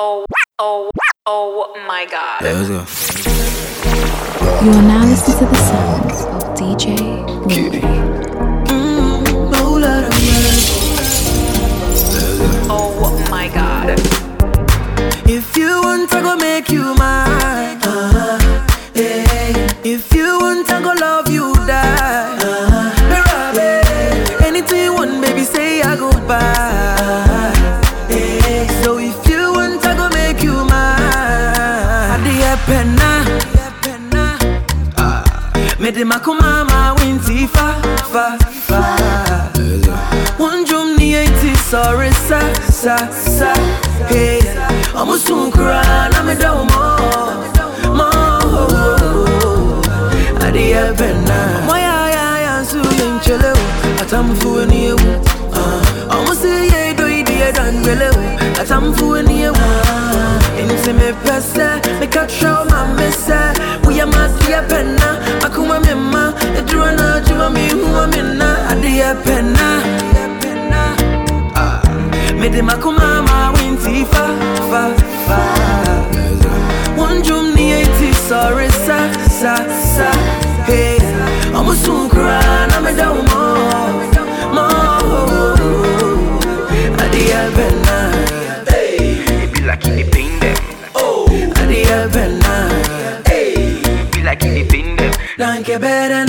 Oh, 0.00 0.24
oh, 0.60 0.88
oh 1.26 1.84
my 1.88 2.06
god. 2.06 2.40
Yeah, 2.40 2.52
let's 2.52 2.68
go. 2.68 2.86
You 4.64 4.70
are 4.70 4.82
now 4.82 5.04
listening 5.04 5.38
to 5.38 5.46
the 5.46 5.56
sounds 5.56 6.22
of 6.22 6.42
DJ 6.56 7.26
Louis. 7.48 7.97
Atam 54.38 54.50
fu 54.54 54.66
ni 54.70 54.86
e 54.86 54.92
wu 54.92 55.10
Omo 56.10 56.32
se 56.34 56.48
ye 56.70 56.94
do 56.94 57.06
idi 57.08 57.32
e 57.42 57.50
dan 57.52 57.82
bele 57.82 58.08
o 58.08 58.60
Atam 58.60 58.94
fu 58.94 59.14
ni 59.26 59.42
e 59.42 59.48
wu 59.50 59.66
Inti 60.60 60.92
me 60.92 61.12
pese 61.24 61.68
me 61.98 62.06
katra 62.06 62.64
ma 62.70 62.86
me 62.94 63.10
se 63.10 63.40
We 63.84 63.96
ya 63.96 64.06
ma 64.06 64.28
di 64.38 64.52
ya 64.52 64.62
pena 64.62 65.18
Akuma 65.42 65.80
me 65.84 65.94
ma. 65.94 66.32
Edura 66.56 66.92
na 66.96 67.20
juma 67.26 67.50
mi 67.50 67.68
huwa 67.70 68.06
me 68.06 68.22
na 68.38 68.70
Adi 68.70 68.98
ya 68.98 69.14
pena 69.24 69.82
Me 72.40 72.48
de 72.48 72.62
makuma 72.62 73.22
ma 73.26 73.52
winti 73.56 74.04
fa 74.06 74.24
fa. 74.70 74.82
One 76.96 77.22
drum 77.22 77.54
ni 77.56 77.72
eti 77.72 78.12
sorry 78.14 78.68
sa 78.70 79.10
sa 79.26 79.56
Hey 80.64 80.98
Omo 81.52 81.74
sun 81.74 82.08
kura 82.08 82.38
na 82.70 82.80
me 82.80 82.94
da 82.94 83.12
mo 83.12 83.22
mo 83.22 83.77
Adi 87.18 87.30
ya 87.30 87.50
bena 87.50 87.98
It 88.70 89.50
be 89.52 89.60
like 89.66 89.84
it 89.90 90.12
pain 90.12 90.38
them. 90.38 90.54
Oh, 90.94 91.26
Adi 91.58 91.82
ya 91.82 92.06
bena 92.14 92.54
It 93.26 94.12
be 94.12 94.22
like 94.22 94.44
it 94.44 94.70
pain 94.70 94.94
them. 94.94 95.10
Danke 95.36 95.80
better 95.82 96.27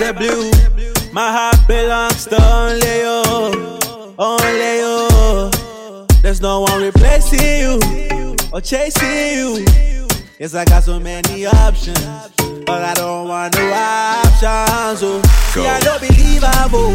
are 0.00 0.12
blue. 0.12 0.50
My 1.12 1.30
heart 1.30 1.68
belongs 1.68 2.24
to 2.26 2.42
only 2.42 2.98
you, 2.98 3.22
only 4.18 4.78
you. 4.82 5.08
There's 6.22 6.40
no 6.40 6.62
one 6.62 6.82
replacing 6.82 7.40
you 7.40 7.78
or 8.52 8.60
chasing 8.60 9.08
you. 9.08 9.64
Yes, 10.38 10.54
I 10.54 10.64
got 10.64 10.82
so 10.82 10.98
many 10.98 11.46
options, 11.46 12.00
but 12.66 12.82
I 12.82 12.94
don't 12.94 13.28
want 13.28 13.54
no 13.54 13.72
options. 13.72 15.02
Oh, 15.02 15.22
see, 15.52 15.64
I 15.64 15.78
don't 15.80 16.00
believe 16.00 16.42
I 16.42 16.66
will. 16.72 16.92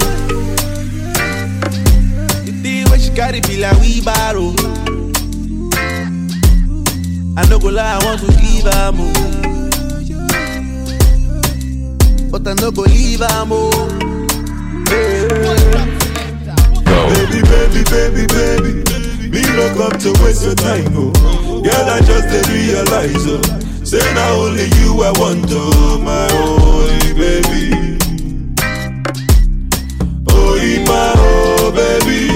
The 2.43 2.51
thing 2.61 2.89
when 2.89 2.99
she 2.99 3.11
got 3.11 3.33
it 3.35 3.47
be 3.47 3.57
like 3.57 3.79
we 3.79 4.01
borrow. 4.01 4.53
Oh. 4.57 4.83
I 7.37 7.47
know 7.47 7.59
go 7.59 7.69
lie, 7.69 7.97
I 8.01 8.03
want 8.03 8.19
to 8.21 8.27
give 8.27 8.65
her 8.65 8.89
oh. 8.89 8.91
more. 8.91 9.68
But 12.31 12.47
I 12.47 12.53
no 12.53 12.71
go 12.71 12.81
leave 12.83 13.21
more. 13.47 13.71
Baby, 17.09 17.41
baby, 17.41 17.83
baby, 17.89 18.23
baby. 18.27 19.29
Me 19.29 19.41
no 19.55 19.65
come 19.77 19.97
to 19.99 20.11
waste 20.23 20.43
your 20.45 20.55
time, 20.55 20.93
oh. 20.95 21.11
Girl, 21.61 21.89
I 21.89 21.99
just 22.01 22.27
did 22.29 22.47
realize, 22.47 23.25
oh. 23.27 23.41
Say 23.83 23.99
now 24.13 24.33
only 24.33 24.65
you 24.79 25.01
I 25.01 25.11
want, 25.19 25.45
oh, 25.49 25.99
my 26.03 26.27
only 26.37 27.13
baby. 27.13 27.97
Oh, 30.29 30.57
my 30.85 31.13
oh. 31.17 31.71
Baby, 31.71 32.28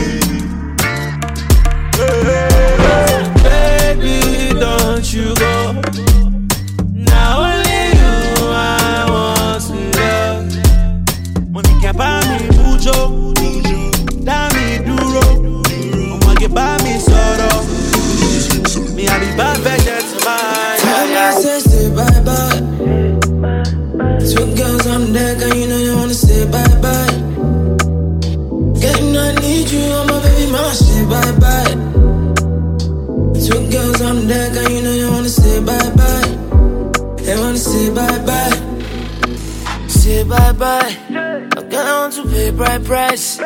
Say 40.64 40.70
bye 40.70 40.96
bye. 41.10 41.62
Okay, 41.62 41.78
I 41.78 42.00
want 42.00 42.14
to 42.14 42.24
pay 42.24 42.52
bright 42.52 42.84
price. 42.86 43.38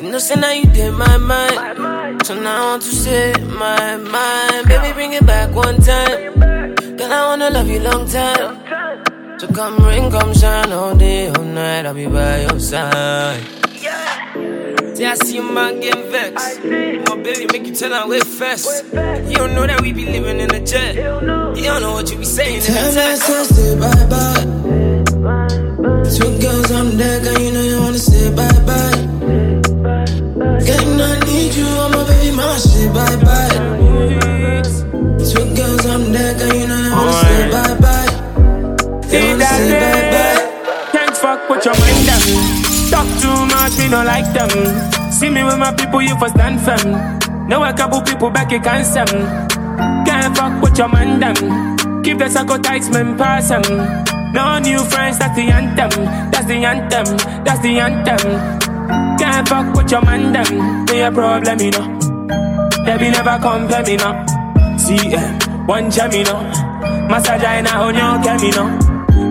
You 0.00 0.10
know, 0.10 0.18
say 0.18 0.34
now 0.34 0.50
you 0.50 0.66
did 0.66 0.92
my 0.92 1.16
mind. 1.18 2.26
So 2.26 2.34
now 2.34 2.62
I 2.62 2.70
want 2.70 2.82
to 2.82 2.88
say 2.88 3.32
my 3.44 3.96
mind. 3.96 4.66
Baby, 4.66 4.92
bring 4.92 5.12
it 5.12 5.24
back 5.24 5.54
one 5.54 5.76
time. 5.80 6.34
Girl, 6.96 7.12
I 7.12 7.26
wanna 7.28 7.50
love 7.50 7.68
you 7.68 7.78
long 7.78 8.08
time. 8.08 8.58
So 9.38 9.46
come 9.48 9.76
rain, 9.84 10.10
come 10.10 10.34
shine 10.34 10.72
all 10.72 10.96
day, 10.96 11.28
all 11.28 11.44
night. 11.44 11.86
I'll 11.86 11.94
be 11.94 12.06
by 12.06 12.42
your 12.42 12.58
side. 12.58 13.42
See, 14.96 15.04
I 15.04 15.14
see 15.14 15.36
you 15.36 15.42
man 15.52 15.80
getting 15.80 16.10
vexed. 16.10 16.64
My 16.64 17.16
baby 17.22 17.46
make 17.52 17.66
you 17.68 17.74
tell 17.74 17.92
her 17.92 18.08
wait 18.08 18.24
first. 18.24 18.84
You 18.92 19.36
don't 19.36 19.54
know 19.54 19.66
that 19.66 19.80
we 19.80 19.92
be 19.92 20.06
living 20.06 20.40
in 20.40 20.52
a 20.52 20.64
jet. 20.64 20.96
You 20.96 21.02
don't 21.02 21.82
know 21.82 21.92
what 21.92 22.10
you 22.10 22.18
be 22.18 22.24
saying 22.24 22.56
in 22.56 22.60
the 22.62 23.18
text. 23.18 23.78
bye 23.80 24.06
bye. 24.08 24.53
Two 26.12 26.30
girls 26.38 26.70
on 26.70 26.96
deck, 26.96 27.22
and 27.26 27.38
you 27.42 27.52
know 27.52 27.60
you 27.62 27.80
wanna 27.80 27.98
say 27.98 28.30
bye 28.34 28.48
bye. 28.68 28.98
Getting, 30.64 31.00
I 31.00 31.18
need 31.26 31.54
you, 31.54 31.66
oh 31.66 31.88
my 31.92 32.04
baby, 32.08 32.30
mama, 32.36 32.58
say 32.58 32.86
bye 32.88 33.16
bye. 33.24 33.56
Two 35.18 35.44
girls 35.56 35.86
on 35.86 36.12
deck, 36.12 36.36
and 36.40 36.54
you 36.60 36.66
know 36.68 36.80
you 36.86 36.92
wanna 36.92 37.12
say 37.12 37.50
bye 37.50 37.74
bye. 37.84 38.10
They 39.08 39.22
wanna 39.28 39.44
say 39.44 39.80
bye 39.80 40.04
bye. 40.14 40.40
Can't 40.92 41.16
fuck 41.16 41.48
with 41.50 41.64
your 41.64 41.74
mind 41.80 42.06
them. 42.08 42.22
Talk 42.90 43.08
too 43.20 43.38
much, 43.54 43.78
me 43.78 43.88
don't 43.90 44.06
like 44.06 44.28
them. 44.32 44.50
See 45.10 45.30
me 45.30 45.42
with 45.42 45.58
my 45.58 45.72
people, 45.74 46.02
you 46.02 46.16
for 46.18 46.28
stand 46.28 46.60
firm. 46.60 47.48
Know 47.48 47.64
a 47.64 47.72
couple 47.72 48.00
people 48.02 48.30
back, 48.30 48.52
you 48.52 48.60
can't 48.60 48.86
them. 48.94 49.08
Can't 50.06 50.36
fuck 50.36 50.62
with 50.62 50.78
your 50.78 50.88
man 50.88 51.18
them. 51.20 52.02
Keep 52.02 52.18
the 52.18 52.28
circle 52.28 52.58
tight, 52.58 52.88
man, 52.92 53.16
pass 53.18 53.48
them. 53.48 53.62
No 54.34 54.58
new 54.58 54.78
friends, 54.90 55.16
that's 55.20 55.36
the 55.36 55.42
anthem. 55.42 56.04
That's 56.32 56.46
the 56.46 56.64
anthem. 56.64 57.16
That's 57.44 57.60
the 57.60 57.78
anthem. 57.78 58.18
Can't 59.16 59.48
fuck 59.48 59.76
with 59.76 59.92
your 59.92 60.02
man 60.02 60.32
them. 60.32 60.84
Be 60.86 60.98
a 61.00 61.12
problem, 61.12 61.60
you 61.60 61.70
know. 61.70 61.86
They 62.84 62.98
be 62.98 63.10
never 63.10 63.38
compare 63.40 63.84
me, 63.84 63.96
no. 63.96 64.10
See, 64.76 65.14
eh, 65.14 65.38
one 65.66 65.88
jam, 65.88 66.10
you 66.10 66.24
know. 66.24 66.42
Massage 67.08 67.42
your 67.42 68.22
cam, 68.24 68.40
you 68.40 68.50
know. 68.50 68.83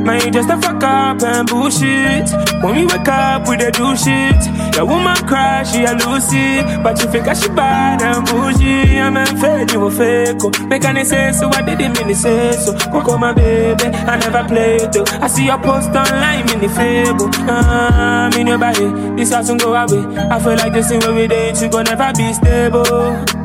Man, 0.04 0.20
you 0.26 0.32
just 0.32 0.50
a 0.50 0.58
fuck 0.58 0.84
up 0.84 1.22
and 1.24 1.48
bullshit. 1.48 2.30
When 2.62 2.76
we 2.76 2.86
wake 2.86 3.08
up, 3.08 3.48
we 3.48 3.56
dey 3.58 3.72
do 3.72 3.96
shit. 3.96 4.36
Your 4.76 4.86
woman 4.86 5.16
cry, 5.28 5.64
she 5.64 5.86
a 5.86 5.94
Lucy. 5.94 6.62
But 6.84 7.00
you 7.02 7.08
think 7.10 7.28
I 7.28 7.34
she 7.34 7.48
bad 7.50 8.02
and 8.02 8.26
bougie. 8.28 9.00
I'm 9.00 9.16
a 9.16 9.26
fake, 9.26 9.72
you 9.72 9.86
a 9.86 9.92
fake. 9.92 10.38
oh. 10.44 10.52
Make 10.68 10.84
any 10.84 11.06
sense, 11.06 11.40
so 11.40 11.50
I 11.50 11.62
didn't 11.62 11.98
mean 11.98 12.10
to 12.10 12.16
say 12.16 12.52
so. 12.52 12.74
Coco, 12.92 13.18
my 13.18 13.32
baby, 13.34 13.86
I 13.86 14.18
never 14.20 14.44
play 14.48 14.78
though. 14.92 15.06
I 15.22 15.28
see 15.28 15.46
your 15.46 15.58
post 15.60 15.90
online, 15.90 16.50
in 16.52 16.60
the 16.60 16.70
fable. 16.70 17.30
Ah, 17.50 18.26
I'm 18.28 18.34
in 18.40 18.48
your 18.48 18.58
body, 18.58 18.88
this 19.16 19.32
won't 19.32 19.62
go 19.62 19.74
away. 19.74 20.04
I 20.18 20.40
feel 20.40 20.56
like 20.58 20.74
this 20.74 20.90
thing 20.90 21.00
when 21.02 21.16
we 21.16 21.28
date, 21.28 21.62
you 21.62 21.70
gon' 21.70 21.86
never 21.86 22.12
be 22.18 22.34
stable. 22.34 23.43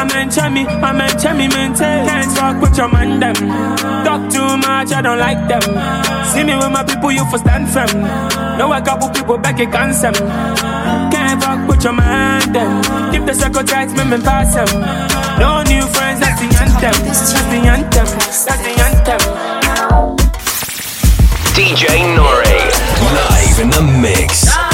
I'm 0.00 0.08
in 0.16 0.32
I'm 0.82 0.98
in 0.98 1.18
chummy 1.20 1.46
maintain. 1.48 2.08
Can't 2.08 2.32
fuck 2.32 2.62
with 2.62 2.74
your 2.78 2.88
man 2.88 3.20
them. 3.20 3.34
Talk 4.00 4.32
too 4.32 4.56
much, 4.56 4.92
I 4.96 5.02
don't 5.02 5.18
like 5.18 5.46
them. 5.46 5.60
See 6.32 6.42
me 6.42 6.56
with 6.56 6.72
my 6.72 6.82
people, 6.84 7.12
you 7.12 7.28
for 7.28 7.36
stand 7.36 7.68
firm. 7.68 8.00
Know 8.56 8.72
a 8.72 8.80
couple 8.80 9.10
people 9.10 9.36
back 9.36 9.60
at 9.60 9.68
them. 10.00 10.14
Can't 11.12 11.42
fuck 11.42 11.68
with 11.68 11.84
your 11.84 11.92
man 11.92 12.50
them. 12.50 12.80
Keep 13.12 13.26
the 13.26 13.34
circle 13.34 13.62
tight, 13.62 13.92
me 13.92 14.04
me 14.08 14.16
pass 14.24 14.54
them. 14.56 14.72
No 15.38 15.60
new 15.68 15.84
friends, 15.92 16.20
that's 16.20 16.40
the 16.40 16.48
anthem. 16.48 16.96
That's 17.04 17.32
the 17.52 17.60
anthem. 17.68 18.08
That's 18.08 18.62
the 18.64 18.72
anthem. 18.80 19.20
DJ 21.52 22.16
Nore. 22.16 22.56
Live 23.12 23.60
in 23.60 23.68
the 23.68 23.82
mix. 24.00 24.69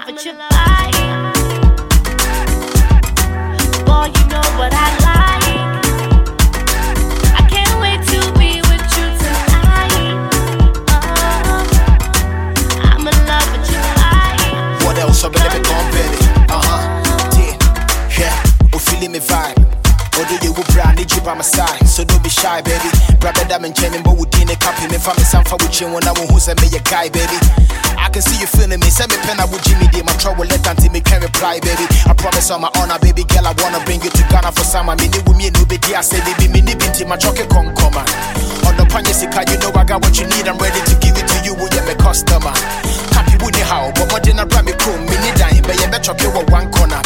Love 0.00 0.14
with 0.14 0.24
your 0.24 0.34
body. 0.34 0.48
Boy, 3.84 4.06
you 4.16 4.24
know 4.28 4.46
what 4.58 4.72
I 4.72 4.88
like. 5.06 5.44
I 7.34 7.42
can't 7.48 7.74
wait 7.80 8.00
to 8.08 8.18
be 8.38 8.60
with 8.68 8.86
you 8.96 9.06
tonight. 9.22 10.16
Oh, 10.90 11.64
I'm 12.82 13.06
in 13.06 13.16
love 13.26 13.48
with 13.52 13.70
your 13.70 13.84
body. 13.98 14.50
What 14.86 14.96
else? 14.98 15.24
I'm 15.24 15.32
gonna 15.32 15.50
be 15.50 15.60
company. 15.60 16.18
Uh 16.48 16.62
huh. 16.64 16.80
Yeah. 17.38 18.18
Yeah. 18.18 18.72
Oh, 18.74 18.78
feeling 18.78 19.12
me 19.12 19.18
vibe. 19.18 19.58
Odo 20.18 20.36
you 20.44 20.52
will 20.52 20.64
brand 20.72 20.98
need 20.98 21.12
you 21.12 21.20
by 21.22 21.34
my 21.34 21.42
side. 21.42 21.79
So 21.90 22.06
don't 22.06 22.22
be 22.22 22.30
shy, 22.30 22.62
baby. 22.62 22.86
Brother 23.18 23.42
that 23.50 23.58
man 23.58 23.74
chain 23.74 23.90
but 24.06 24.14
would 24.14 24.30
in 24.38 24.46
a 24.46 24.54
copy 24.54 24.86
me 24.86 24.94
me 24.94 25.26
some 25.26 25.42
for 25.42 25.58
with 25.58 25.74
you 25.82 25.90
when 25.90 26.06
I 26.06 26.14
who's 26.30 26.46
a 26.46 26.54
me 26.62 26.70
a 26.70 26.78
guy, 26.86 27.10
baby. 27.10 27.34
I 27.98 28.06
can 28.14 28.22
see 28.22 28.38
you 28.38 28.46
feeling 28.46 28.78
me. 28.78 28.86
Send 28.94 29.10
me 29.10 29.18
pen 29.26 29.42
I 29.42 29.44
would 29.50 29.58
Jimmy 29.66 29.90
dear 29.90 30.06
my 30.06 30.14
trouble 30.22 30.46
let 30.46 30.62
until 30.62 30.86
me 30.94 31.02
can 31.02 31.18
reply, 31.18 31.58
baby. 31.58 31.82
I 32.06 32.14
promise 32.14 32.46
on 32.54 32.62
my 32.62 32.70
honor, 32.78 32.94
baby 33.02 33.26
girl, 33.26 33.42
I 33.42 33.58
wanna 33.58 33.82
bring 33.82 33.98
you 34.06 34.10
to 34.14 34.22
Ghana 34.30 34.54
for 34.54 34.62
summer. 34.62 34.94
Me 35.02 35.10
with 35.10 35.34
me 35.34 35.50
no 35.50 35.66
be 35.66 35.82
I 35.90 36.06
say 36.06 36.22
baby 36.22 36.46
me 36.46 36.62
ni 36.62 36.78
binti 36.78 37.02
my 37.02 37.18
con 37.18 37.34
come 37.74 37.98
On 38.70 38.72
the 38.78 38.86
panya 38.86 39.10
you 39.50 39.58
know 39.58 39.74
I 39.74 39.82
got 39.82 39.98
what 39.98 40.14
you 40.14 40.30
need. 40.30 40.46
I'm 40.46 40.62
ready 40.62 40.78
to 40.78 40.94
give 41.02 41.18
it 41.18 41.26
to 41.26 41.36
you. 41.42 41.58
Will 41.58 41.74
you 41.74 41.82
my 41.82 41.98
customer? 41.98 42.54
Happy 43.40 43.56
the 43.56 43.64
how, 43.64 43.88
but 43.96 44.04
more 44.12 44.20
than 44.20 44.36
a 44.36 44.44
me 44.44 44.76
come, 44.76 45.00
me 45.08 45.16
need 45.24 45.32
dying, 45.40 45.64
but 45.64 45.72
you 45.80 45.88
better 45.88 46.12
choke 46.12 46.44
one 46.52 46.68
corner. 46.68 47.00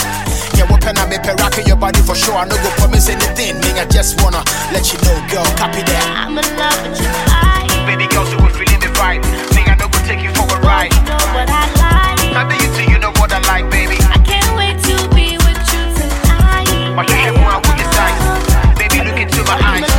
Yeah, 0.58 0.66
what 0.66 0.82
pen 0.82 0.98
I 0.98 1.06
me 1.06 1.14
pay 1.22 1.30
rock 1.38 1.54
your 1.62 1.78
body 1.78 2.02
for 2.02 2.18
sure. 2.18 2.34
I 2.34 2.42
no 2.42 2.58
go 2.58 2.74
promise 2.74 3.06
anything, 3.06 3.62
me 3.62 3.70
I 3.78 3.86
just 3.86 4.18
wanna 4.18 4.42
let 4.74 4.82
you 4.90 4.98
know, 5.06 5.14
girl, 5.30 5.46
copy 5.54 5.86
that. 5.86 6.26
I'm 6.26 6.34
in 6.34 6.42
love 6.58 6.74
with 6.82 6.98
your 6.98 7.14
body. 7.30 7.70
Baby 7.86 8.10
girl, 8.10 8.26
so 8.26 8.34
we're 8.42 8.50
feeling 8.50 8.82
the 8.82 8.90
vibe. 8.98 9.22
Me 9.54 9.62
I 9.62 9.78
no 9.78 9.86
go 9.86 9.98
take 10.10 10.26
you 10.26 10.34
for 10.34 10.42
a 10.50 10.58
ride. 10.58 10.90
You 10.90 11.06
know 11.06 11.22
what 11.38 11.46
I 11.46 11.70
like. 11.78 12.34
I 12.34 12.42
be 12.50 12.58
you 12.58 12.70
too, 12.74 12.90
you 12.90 12.98
know 12.98 13.14
what 13.22 13.30
I 13.30 13.38
like, 13.46 13.70
baby. 13.70 13.94
I 14.02 14.18
can't 14.26 14.50
wait 14.58 14.82
to 14.90 15.06
be 15.14 15.38
with 15.38 15.62
you 15.70 15.82
tonight. 15.94 16.98
My 16.98 17.06
shit 17.06 17.30
more 17.30 17.62
with 17.62 17.78
the 17.78 17.86
size. 17.94 18.74
Baby, 18.74 19.06
look 19.06 19.22
into 19.22 19.38
my 19.46 19.54
eyes. 19.62 19.93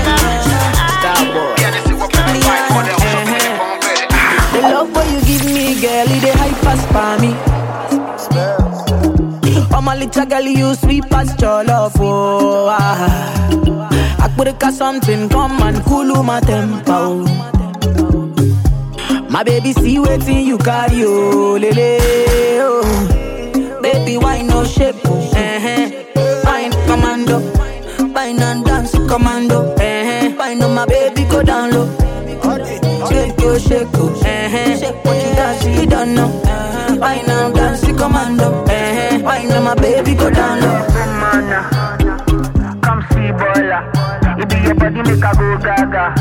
Give 5.86 6.08
me, 6.10 6.18
girl, 6.18 6.18
it 6.18 6.22
dey 6.22 6.32
hype 6.32 6.66
as 6.66 6.86
for 6.88 7.16
me. 7.22 7.32
Oh 9.76 9.82
my 9.82 9.96
little 9.96 10.26
girl, 10.26 10.42
you 10.42 10.74
sweet 10.76 11.06
as 11.14 11.40
love, 11.42 11.94
oh 12.00 12.68
ah. 12.70 14.20
I 14.20 14.28
put 14.36 14.48
a 14.64 14.72
something, 14.72 15.30
come 15.30 15.62
and 15.62 15.84
cool 15.86 16.24
my 16.24 16.40
tempo. 16.42 17.24
My 19.30 19.44
baby, 19.44 19.74
see 19.74 20.00
waiting 20.00 20.46
you 20.48 20.58
carry, 20.58 21.04
oh 21.04 21.58
lele, 21.60 22.00
oh. 22.62 23.82
Baby, 23.82 24.18
why 24.18 24.42
no 24.42 24.64
shape, 24.64 24.96
oh, 25.06 25.32
eh, 25.36 26.04
Fine 26.44 26.72
commando, 26.88 27.40
fine 28.14 28.40
and 28.42 28.66
dance 28.66 28.92
commando, 29.08 29.74
eh, 29.76 30.34
Fine 30.36 30.62
on 30.64 30.74
my 30.74 30.86
baby, 30.86 31.24
go 31.26 31.44
down 31.44 31.72
low. 31.72 31.88
Shake 33.10 33.40
yo, 33.40 33.58
shake 33.60 33.94
yo, 33.94 34.14
eh, 34.26 34.78
Shake 34.80 35.04
what 35.06 35.16
you 35.24 35.25
dance, 35.62 35.80
you 35.80 35.86
don't 35.86 36.16
know. 36.16 36.28
Why 37.00 37.22
now 37.28 37.52
dance 37.52 37.81
the 37.81 37.94
commando, 37.94 38.63
eh, 38.66 39.22
Why 39.22 39.44
now 39.44 39.62
my 39.62 39.75
baby, 39.75 40.16
go 40.16 40.30
down 40.30 40.60
low. 40.62 40.86
Come 42.81 43.02
see 43.12 43.31
boiler. 43.31 43.92
It 44.38 44.50
be 44.50 44.57
your 44.66 44.75
body 44.75 45.02
make 45.02 45.24
a 45.24 45.31
go 45.36 45.57
gaga. 45.57 46.13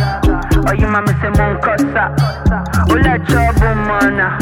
Oh, 0.67 0.73
you 0.73 0.87
mama 0.87 1.13
say 1.21 1.31
mon 1.31 1.61
kosa. 1.61 2.15
Oh, 2.91 2.95
let 2.95 3.29
your 3.29 3.53
boom 3.55 3.79
mana. 3.87 4.39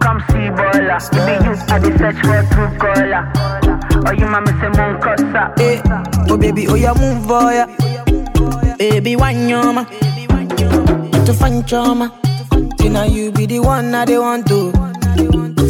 Come 0.00 0.20
see 0.28 0.50
boiler. 0.50 0.98
It 0.98 1.22
be 1.26 1.34
you 1.44 1.54
I 1.68 1.78
dey 1.78 1.96
search 1.98 2.20
for 2.24 2.42
true 2.52 2.78
caller. 2.78 3.32
Oh, 4.06 4.12
you 4.12 4.26
mama 4.26 4.52
say 4.60 4.68
mon 4.76 5.00
kosa. 5.00 5.52
Eh, 5.60 5.80
oh 6.30 6.36
baby, 6.36 6.66
oh 6.68 6.74
yeah, 6.74 6.94
move 6.94 7.30
oh 7.30 7.50
yeah. 7.50 7.66
Baby, 8.76 9.16
one 9.16 9.34
yoma, 9.48 9.86
to 11.24 11.32
find 11.32 11.66
trauma. 11.66 12.12
See 12.84 12.90
now 12.90 13.04
you 13.04 13.32
be 13.32 13.46
the 13.46 13.60
one 13.60 13.94
I 13.94 14.04
they 14.04 14.18
want 14.18 14.46
to. 14.48 14.70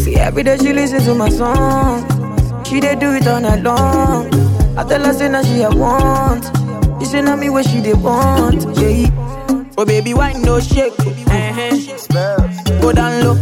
See 0.01 0.17
every 0.17 0.43
day 0.43 0.57
she 0.57 0.73
listen 0.73 0.99
to 1.05 1.15
my 1.15 1.29
song. 1.29 2.03
She 2.65 2.81
they 2.81 2.97
do 2.97 3.13
it 3.13 3.29
all 3.29 3.41
night 3.41 3.63
long. 3.63 4.27
I 4.77 4.83
tell 4.83 5.05
her 5.05 5.13
say 5.13 5.29
now 5.29 5.45
she 5.45 5.63
a 5.63 5.71
want. 5.71 6.45
She 6.99 7.07
say 7.07 7.23
now 7.23 7.37
me 7.37 7.51
where 7.51 7.63
she 7.63 7.79
they 7.79 7.95
want. 7.95 8.65
Yeah. 8.77 9.07
Oh 9.79 9.85
baby, 9.85 10.13
why 10.13 10.33
no 10.33 10.59
shake? 10.59 10.99
Uh-huh. 10.99 12.81
Go 12.81 12.93
down 12.93 13.23
low. 13.23 13.39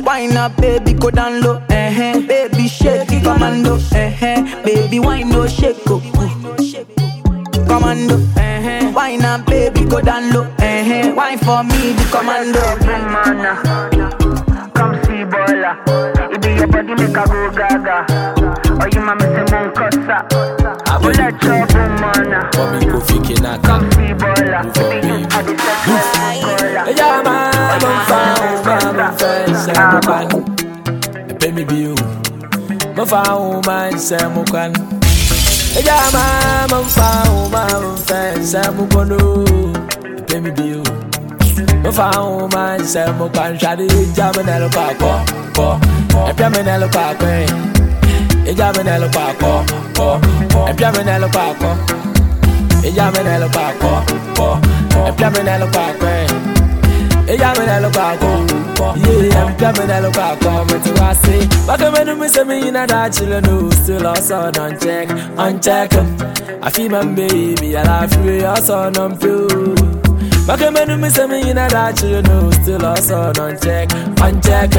Wine 0.00 0.34
up, 0.38 0.56
baby, 0.56 0.94
go 0.94 1.10
down 1.10 1.42
low. 1.42 1.56
Uh-huh. 1.68 2.18
Baby, 2.26 2.66
shake 2.66 3.12
it, 3.12 3.24
commando. 3.24 3.74
Uh-huh. 3.74 4.62
Baby, 4.64 5.00
wine 5.00 5.28
no 5.28 5.46
shake. 5.46 5.84
Commando. 5.84 8.14
Uh-huh. 8.16 8.92
Wine 8.94 9.22
up, 9.22 9.44
baby, 9.44 9.81
go 9.92 10.00
down 10.00 10.32
low. 10.32 10.42
Uh-huh. 10.56 11.12
Wine 11.14 11.38
for 11.38 11.62
me, 11.64 11.92
the 11.92 12.04
commando. 12.10 12.64
Boom 12.80 13.04
mana. 13.12 13.52
Uh, 13.60 14.68
come 14.72 14.96
see 15.04 15.24
boiler. 15.28 15.76
It 16.32 16.40
be 16.40 16.50
your 16.56 16.66
body 16.66 16.94
make 16.96 17.16
a 17.16 17.24
go 17.28 17.50
gaga. 17.52 18.06
Oh, 18.80 18.88
you 18.88 19.00
mama 19.04 19.20
say 19.20 19.44
mon 19.52 19.68
kosa. 19.76 20.18
Oh, 20.88 21.12
let 21.12 21.36
your 21.44 21.66
boom 21.68 21.92
mana. 22.00 22.40
Uh, 22.40 22.50
come 22.52 22.74
and 22.74 22.90
go 22.90 22.98
fiki 23.00 23.36
na 23.42 23.58
Come 23.60 23.84
see 23.92 24.12
boiler. 24.16 24.64
It 24.64 24.88
be 24.88 25.08
you 25.08 25.16
I 25.28 25.42
dey 25.44 25.56
search 25.60 25.80
for 25.84 26.00
true 26.16 26.48
caller. 26.56 26.84
Eja 26.88 27.08
ma 27.22 27.36
mo 27.82 27.90
fa 28.08 28.20
o 28.40 28.48
ma 28.64 28.76
mo 28.96 29.06
fe 29.18 29.30
se 29.54 29.72
mo 29.76 30.00
kwan. 30.08 30.26
Pe 31.38 31.48
mi 31.52 31.64
bi 31.64 31.86
o. 31.92 31.94
Mo 32.96 33.04
fa 33.04 33.22
o 33.36 33.60
ma 33.66 33.90
se 33.98 34.16
mo 34.28 34.42
kwan. 34.50 34.72
Eja 35.78 35.96
ma 36.14 36.66
mo 36.70 36.82
fa 36.96 37.08
o 37.30 37.48
ma 37.48 37.64
mo 37.82 37.96
fe 38.08 38.20
se 38.44 38.62
mo 38.76 38.86
kono. 38.92 39.18
E 40.18 40.22
pe 40.28 40.40
mi 40.40 40.50
bi 40.50 40.74
o. 40.78 40.82
Mo 41.82 41.90
fa 41.98 42.10
o 42.20 42.48
ma 42.54 42.76
se 42.92 43.04
mo 43.18 43.28
kwan. 43.34 43.58
Shade 43.58 43.84
eja 44.00 44.30
me 44.36 44.42
na 44.48 44.58
lo 44.62 44.68
pa 44.76 44.86
ko 45.00 45.12
ko. 45.56 45.68
E 46.30 46.32
pe 46.38 46.48
me 46.52 46.62
na 46.62 46.76
lo 46.82 46.88
pa 46.88 47.14
ko. 47.20 47.26
Eja 48.50 48.72
me 48.76 48.82
na 48.88 48.98
lo 49.02 49.08
pa 49.16 49.26
ko 49.40 49.52
ko. 49.96 50.08
E 50.70 50.72
pe 50.78 50.88
me 50.94 51.02
na 51.08 51.18
lo 51.22 51.28
pa 51.36 51.46
ko. 51.60 51.70
Eja 52.88 53.06
me 53.14 53.22
na 53.26 53.38
lo 53.42 53.48
pa 53.56 53.66
ko 53.80 53.92
ko. 54.36 54.48
E 55.08 55.12
pe 55.18 55.26
me 55.34 55.42
na 55.48 55.56
lo 55.62 55.66
pa 55.76 55.86
ko. 56.00 56.61
Eja 57.32 57.50
me 57.56 57.64
na 57.64 57.88
pa 57.88 58.12
ko. 58.20 58.30
Yeah, 59.00 59.40
I'm 59.40 59.56
coming 59.56 59.88
na 59.88 60.10
pa 60.12 60.36
ko. 60.36 60.64
Me 60.68 60.76
to 60.84 61.02
I 61.02 61.14
say, 61.14 61.46
back 61.66 61.80
when 61.80 62.06
you 62.06 62.16
miss 62.16 62.36
me 62.44 62.68
in 62.68 62.76
a 62.76 62.86
that 62.86 63.12
chillin' 63.12 63.42
no, 63.46 63.70
still 63.70 64.06
also 64.06 64.52
on 64.60 64.78
check, 64.78 65.08
on 65.38 65.58
check. 65.60 65.94
I 66.62 66.68
feel 66.68 66.90
my 66.90 67.04
baby, 67.06 67.74
I 67.74 67.84
love 67.84 68.24
you, 68.26 68.44
also 68.44 68.74
on 68.74 69.16
feel. 69.16 69.74
Back 70.46 70.60
when 70.74 70.90
you 70.90 70.98
miss 70.98 71.18
me 71.26 71.50
in 71.50 71.56
a 71.56 71.68
that 71.70 71.96
chillin' 71.96 72.28
no, 72.28 72.50
still 72.50 72.84
also 72.84 73.32
on 73.40 73.58
check, 73.60 73.90
on 74.20 74.42
check. 74.42 74.76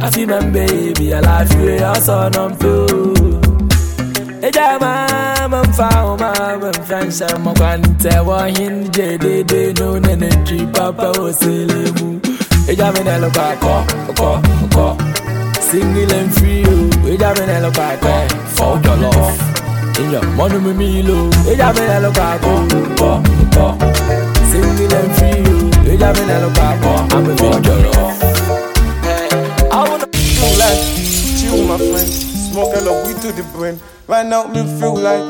I 0.00 0.10
feel 0.10 0.28
my 0.28 0.48
baby, 0.48 1.12
I 1.12 1.18
love 1.18 1.52
you, 1.60 1.84
also 1.84 2.30
on 2.38 2.56
feel. 2.56 3.40
Eja 4.46 4.78
Eja 5.40 5.48
mama 5.48 5.64
mfa 5.64 6.16
mama 6.18 6.70
mfansa 6.70 7.38
makwante 7.38 8.18
wa 8.18 8.46
hinje 8.48 9.18
de 9.18 9.44
de 9.44 9.72
no 9.72 9.98
tri 10.44 10.66
papa 10.66 11.08
oselemu. 11.18 12.20
Eja 12.68 12.92
me 12.92 13.00
nelo 13.00 13.30
pa 13.30 13.56
ko 13.60 13.84
ko 14.14 14.40
ko. 14.74 14.96
Single 15.60 16.12
and 16.12 16.34
free 16.34 16.62
oh. 16.66 17.08
Eja 17.08 17.32
me 17.38 17.46
nelo 17.46 17.70
pa 17.72 17.96
for 18.54 18.78
your 18.84 18.96
love. 18.96 19.40
In 19.98 20.10
your 20.10 20.22
me 20.74 21.02
low. 21.02 21.30
Eja 21.48 21.72
me 21.72 21.80
nelo 21.88 22.12
pa 22.12 22.38
ko 22.42 22.50
oh, 22.50 22.96
ko 22.98 23.06
oh, 23.06 23.22
ko. 23.54 23.78
Oh, 23.80 23.92
Single 24.52 24.94
and 24.94 25.12
free 25.16 25.40
oh. 25.48 25.88
Eja 25.88 26.12
me 26.12 26.22
nelo 26.28 26.50
pa 26.54 26.76
ko 26.82 27.16
I'm 27.16 27.30
a 27.30 27.36
for 27.38 27.56
your 27.64 27.78
love. 27.86 28.22
I 29.72 29.88
wanna 29.88 30.06
chill 31.40 31.64
my 31.64 31.78
friends, 31.78 32.29
smoke 32.50 32.74
hella 32.74 33.06
weed 33.06 33.16
to 33.22 33.30
the 33.32 33.44
brain. 33.54 33.78
Right 34.08 34.26
now 34.26 34.46
me 34.48 34.66
feel 34.80 34.96
like 34.96 35.22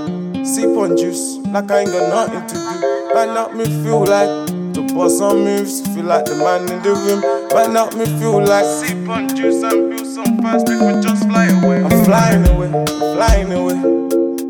sip 0.47 0.73
on 0.77 0.97
juice, 0.97 1.37
like 1.53 1.71
I 1.71 1.81
ain't 1.81 1.93
got 1.93 2.09
nothing 2.09 2.47
to 2.49 2.55
do. 2.55 3.13
Right 3.15 3.29
now 3.29 3.49
me 3.53 3.65
feel 3.85 4.01
like 4.01 4.49
to 4.75 4.81
bust 4.95 5.19
some 5.19 5.45
moves, 5.45 5.85
feel 5.95 6.05
like 6.05 6.25
the 6.25 6.37
man 6.37 6.63
in 6.73 6.83
the 6.83 6.97
room. 6.97 7.21
Right 7.53 7.71
now 7.71 7.91
me 7.93 8.07
feel 8.19 8.41
like 8.41 8.65
sip 8.65 9.09
on 9.09 9.29
juice 9.37 9.63
and 9.63 9.91
build 9.91 10.07
some 10.07 10.41
fast, 10.41 10.67
make 10.69 10.81
me 10.81 11.03
just 11.03 11.29
fly 11.29 11.47
away. 11.61 11.85
I'm 11.85 12.05
flying 12.05 12.49
away, 12.49 12.73
I'm 12.73 12.87
flying 13.15 13.53
away. 13.53 13.77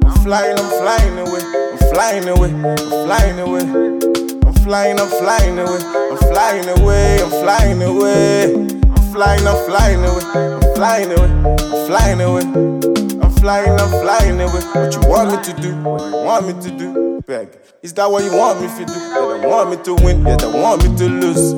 I'm 0.07 0.23
flying, 0.23 0.59
I'm 0.59 0.71
flying 0.79 1.19
away, 1.19 1.43
I'm 1.43 1.79
flying 1.91 2.29
away, 2.29 2.51
I'm 2.55 3.07
flying 3.07 3.39
away. 3.41 3.67
I'm 4.47 4.55
flying, 4.63 5.01
I'm 5.01 5.09
flying 5.09 5.59
away, 5.59 5.81
I'm 5.83 6.19
flying 6.31 6.69
away, 6.79 7.23
I'm 7.23 7.31
flying 7.31 7.83
away. 7.83 8.70
I'm 9.11 9.17
flying, 9.17 9.45
I'm 9.45 9.67
flying 9.67 10.05
away, 10.05 10.23
I'm 10.55 10.75
flying 10.77 11.11
away, 11.11 11.31
I'm 11.51 11.87
flying 11.89 12.21
away. 12.21 12.43
I'm 13.21 13.31
flying, 13.43 13.73
I'm 13.73 13.91
flying 13.91 14.41
away. 14.41 14.63
What 14.71 14.95
you 14.95 15.01
want 15.11 15.31
me 15.33 15.53
to 15.53 15.61
do? 15.61 15.75
What 15.83 16.01
you 16.01 16.17
want 16.17 16.47
me 16.47 16.63
to 16.63 16.79
do? 16.79 17.21
Beg. 17.27 17.49
Is 17.83 17.93
that 17.95 18.09
what 18.09 18.23
you 18.23 18.31
want 18.31 18.61
me 18.61 18.69
to 18.69 18.85
do? 18.85 18.93
They 18.95 19.43
don't 19.43 19.51
want 19.51 19.71
me 19.71 19.83
to 19.83 19.95
win, 19.97 20.23
they 20.23 20.37
want 20.47 20.85
me 20.89 20.97
to 20.97 21.09
lose. 21.09 21.51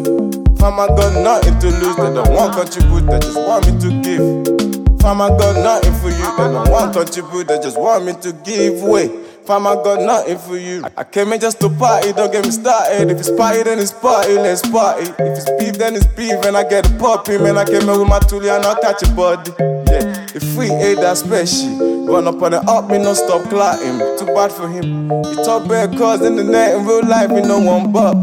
Fama 0.59 0.97
got 0.97 1.13
nothing 1.23 1.59
to 1.59 1.69
lose, 1.77 1.97
they 1.97 2.15
don't 2.15 2.33
want 2.33 2.55
contribute, 2.57 3.05
they 3.05 3.19
just 3.19 3.37
want 3.37 3.67
me 3.67 3.79
to 3.85 4.01
give. 4.01 5.03
Fama 5.03 5.29
got 5.37 5.57
nothing 5.61 5.93
for 6.01 6.09
you, 6.09 6.25
they 6.39 6.49
don't 6.57 6.71
want 6.71 6.95
contribute, 6.95 7.49
they 7.49 7.61
just 7.61 7.79
want 7.79 8.07
me 8.07 8.15
to 8.23 8.33
give 8.33 8.83
way. 8.83 9.09
Fama 9.45 9.75
got 9.83 10.01
nothing 10.01 10.39
for 10.39 10.57
you. 10.57 10.85
I 10.97 11.03
came 11.03 11.29
here 11.29 11.39
just 11.39 11.61
to 11.61 11.69
party, 11.69 12.13
don't 12.13 12.31
get 12.31 12.45
me 12.45 12.53
started. 12.53 13.11
If 13.11 13.19
it's 13.19 13.31
party, 13.31 13.65
then 13.65 13.81
it's 13.81 13.91
party, 13.91 14.35
let's 14.35 14.63
party. 14.69 15.11
If 15.19 15.39
it's 15.39 15.51
beef, 15.59 15.75
then 15.79 15.97
it's 15.97 16.07
beef, 16.07 16.45
and 16.45 16.57
I 16.57 16.63
get 16.69 16.89
a 16.89 16.99
poppy. 16.99 17.39
Man, 17.39 17.59
I 17.59 17.65
came 17.65 17.83
here 17.83 17.99
with 17.99 18.09
my 18.09 18.21
toolie 18.21 18.55
and 18.55 18.65
I'll 18.65 18.81
catch 18.81 19.03
a 19.03 19.11
body. 19.13 19.51
Yeah, 19.59 20.27
if 20.35 20.57
we 20.57 20.67
ain't 20.67 21.01
that 21.01 21.17
special, 21.17 22.07
run 22.07 22.29
up 22.29 22.41
on 22.41 22.53
the 22.53 22.61
up, 22.71 22.89
me 22.89 22.99
no 22.99 23.15
stop 23.15 23.43
clotting. 23.49 23.99
Too 24.17 24.27
bad 24.27 24.53
for 24.53 24.69
him. 24.69 25.11
He 25.25 25.35
talk 25.43 25.69
bad 25.69 25.99
cause 25.99 26.23
in 26.23 26.37
the 26.37 26.45
net, 26.45 26.77
in 26.77 26.87
real 26.87 27.05
life, 27.05 27.31
me 27.31 27.43
no 27.43 27.59
one 27.59 27.91
but. 27.91 28.15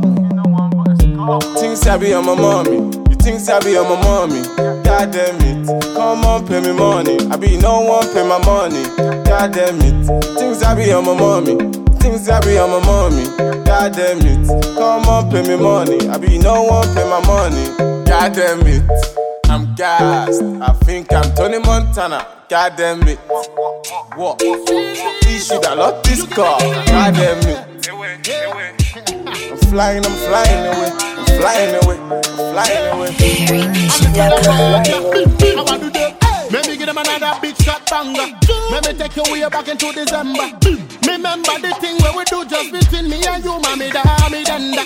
Things 1.59 1.85
I 1.85 1.97
be 1.97 2.13
on 2.13 2.25
my 2.25 2.35
mommy. 2.35 2.77
You 3.09 3.15
think 3.17 3.47
I 3.49 3.59
be 3.59 3.75
on 3.75 3.89
my 3.89 4.01
mommy? 4.01 4.68
God 4.99 5.11
damn 5.11 5.39
it. 5.39 5.65
Come 5.95 6.25
on, 6.25 6.45
pay 6.45 6.59
me 6.59 6.73
money. 6.73 7.17
I 7.31 7.37
be 7.37 7.55
no 7.55 7.79
one 7.79 8.03
pay 8.13 8.27
my 8.27 8.37
money. 8.43 8.83
God 9.23 9.53
damn 9.53 9.79
it. 9.79 10.05
Things 10.37 10.61
I 10.61 10.75
be 10.75 10.91
on 10.91 11.05
my 11.05 11.17
mommy. 11.17 11.55
Things 11.99 12.27
I 12.27 12.41
be 12.41 12.57
on 12.57 12.69
my 12.69 12.85
mommy. 12.85 13.23
God 13.63 13.93
damn 13.93 14.19
it. 14.19 14.45
Come 14.75 15.07
on, 15.07 15.31
pay 15.31 15.47
me 15.47 15.55
money. 15.55 16.05
I 16.09 16.17
be 16.17 16.37
no 16.37 16.63
one 16.63 16.83
pay 16.93 17.09
my 17.09 17.25
money. 17.25 18.03
God 18.03 18.33
damn 18.33 18.59
it. 18.67 18.83
I'm 19.49 19.73
gassed. 19.75 20.43
I 20.43 20.73
think 20.83 21.13
I'm 21.13 21.33
Tony 21.33 21.59
Montana. 21.59 22.27
God 22.49 22.73
damn 22.75 23.07
it. 23.07 23.19
What? 24.17 24.41
He 24.41 25.39
should 25.39 25.63
have 25.63 25.77
lost 25.77 26.03
this 26.03 26.27
car. 26.27 26.59
God 26.59 27.13
damn 27.13 27.39
it. 27.47 27.65
I'm 29.49 29.57
flying, 29.69 30.05
I'm 30.05 30.11
flying 30.27 30.65
away. 30.67 30.91
I'm 30.91 31.25
flying 31.39 31.85
away. 31.85 32.28
Let 36.51 36.67
me 36.67 36.75
give 36.77 36.87
them 36.87 36.97
another 36.97 37.39
big 37.41 37.55
shot 37.61 37.89
banger. 37.89 38.35
Let 38.71 38.85
me 38.85 38.93
take 38.99 39.15
you 39.15 39.23
way 39.31 39.47
back 39.49 39.67
into 39.69 39.91
December. 39.93 40.51
Remember 41.07 41.55
the 41.61 41.73
thing 41.79 41.95
where 42.03 42.17
we 42.17 42.23
do 42.25 42.43
just 42.45 42.71
between 42.71 43.09
me 43.09 43.23
and 43.25 43.43
you, 43.43 43.59
mommy, 43.59 43.89
da, 43.91 44.03
me, 44.29 44.43
danda. 44.43 44.83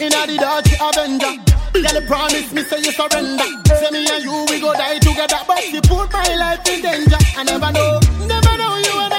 In 0.00 0.14
a 0.14 0.26
the 0.26 0.36
Dutch 0.38 0.72
Avenger. 0.80 1.34
Girl, 1.74 2.00
promise 2.06 2.52
me, 2.52 2.62
say 2.64 2.78
you 2.78 2.92
surrender. 2.92 3.44
Say 3.76 3.90
me 3.90 4.06
and 4.08 4.24
you, 4.24 4.46
we 4.48 4.60
go 4.60 4.72
die 4.72 4.98
together. 4.98 5.38
But 5.46 5.68
you 5.68 5.80
put 5.82 6.10
my 6.12 6.34
life 6.36 6.66
in 6.68 6.80
danger. 6.80 7.18
I 7.36 7.42
never 7.44 7.70
know, 7.70 8.00
never 8.26 8.56
know 8.56 8.76
you 8.78 8.94
and 8.98 9.12
I 9.12 9.17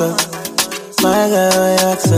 so. 0.00 0.16
My 1.02 1.28
girl, 1.28 1.52
why 1.60 1.76
act 1.92 2.02
so? 2.02 2.16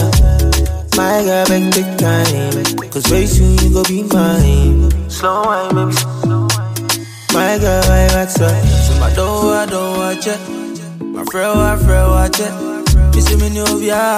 My 0.97 1.23
girl, 1.27 1.45
make 1.51 1.75
big 1.75 1.89
time. 1.99 2.91
Cause 2.91 3.07
very 3.07 3.27
soon 3.27 3.59
you 3.59 3.73
go 3.75 3.83
be 3.85 4.03
mine. 4.05 5.11
Slow 5.11 5.43
wine, 5.43 5.75
baby. 5.75 5.97
My 7.35 7.59
girl, 7.59 7.83
you 8.07 8.19
act 8.23 8.33
so? 8.33 8.47
My 9.01 9.13
don't, 9.17 9.53
I 9.53 9.67
don't 9.67 9.99
watch 9.99 10.27
it. 10.29 10.41
My 11.03 11.25
friend, 11.25 11.59
I 11.59 11.77
friend 11.77 12.11
watch 12.11 12.39
it. 12.39 12.53
Missy 13.15 13.37
me 13.37 13.51
new 13.51 13.67
via, 13.81 14.17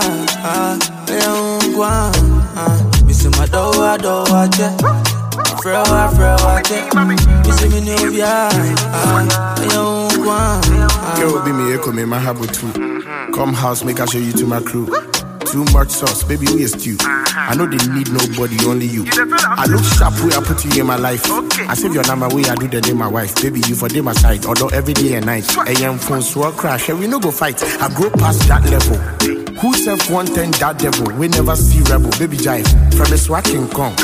ah, 0.52 0.76
I 1.06 1.06
don't 1.06 1.74
go 1.74 1.82
on, 1.82 2.12
ah. 2.60 2.90
My 3.38 3.46
don't, 3.46 3.76
I 3.76 3.96
don't 3.96 4.30
watch 4.30 4.58
it. 4.60 5.03
My 5.64 5.70
friend, 5.70 5.88
I 5.88 6.14
friend 6.14 6.40
watch 6.42 6.70
it. 6.70 7.46
Missy 7.46 7.68
me 7.70 7.80
new 7.80 8.10
via, 8.10 8.26
ah, 8.28 9.56
I 9.56 9.66
don't 9.68 10.14
go 10.14 10.28
on, 10.28 10.60
ah. 10.68 11.16
Girl, 11.18 11.42
be 11.42 11.52
me 11.52 11.72
echo 11.72 11.90
me 11.90 12.04
my 12.04 12.18
habu 12.18 12.46
too. 12.46 12.70
Come 13.32 13.54
house, 13.54 13.82
make 13.82 13.98
I 13.98 14.04
show 14.04 14.18
you 14.18 14.32
to 14.32 14.46
my 14.46 14.60
crew. 14.60 14.86
Too 15.46 15.64
much 15.72 15.88
sauce, 15.88 16.22
baby, 16.24 16.46
we 16.52 16.64
is 16.64 16.72
stew. 16.72 16.98
I 17.00 17.54
know 17.56 17.64
they 17.64 17.78
need 17.94 18.12
nobody, 18.12 18.58
only 18.66 18.86
you. 18.86 19.06
I 19.08 19.64
look 19.66 19.84
sharp 19.84 20.12
where 20.20 20.38
I 20.38 20.44
put 20.44 20.62
you 20.66 20.82
in 20.82 20.86
my 20.86 20.96
life. 20.96 21.22
I 21.24 21.72
save 21.72 21.94
your 21.94 22.06
number 22.06 22.28
where 22.28 22.44
I 22.44 22.56
do 22.56 22.68
the 22.68 22.82
day 22.82 22.92
my 22.92 23.08
wife. 23.08 23.40
Baby, 23.40 23.60
you 23.66 23.74
for 23.74 23.88
day 23.88 24.02
my 24.02 24.12
side, 24.12 24.44
although 24.44 24.68
every 24.68 24.92
day 24.92 25.14
and 25.14 25.24
night. 25.24 25.46
I 25.56 25.72
am 25.82 25.96
phone 25.96 26.20
swore 26.20 26.52
crash, 26.52 26.90
and 26.90 27.00
we 27.00 27.06
no 27.06 27.18
go 27.18 27.30
fight. 27.30 27.62
I 27.80 27.88
grow 27.94 28.10
past 28.10 28.46
that 28.48 28.64
level. 28.68 28.98
Who 29.60 29.72
self 29.72 30.10
one 30.10 30.26
ten 30.26 30.50
that 30.60 30.78
devil? 30.78 31.10
We 31.16 31.28
never 31.28 31.56
see 31.56 31.80
rebel, 31.90 32.10
baby 32.18 32.36
jive. 32.36 32.68
From 32.92 33.08
the 33.08 33.16
swat 33.16 33.44
King 33.44 33.66
Kong. 33.68 33.96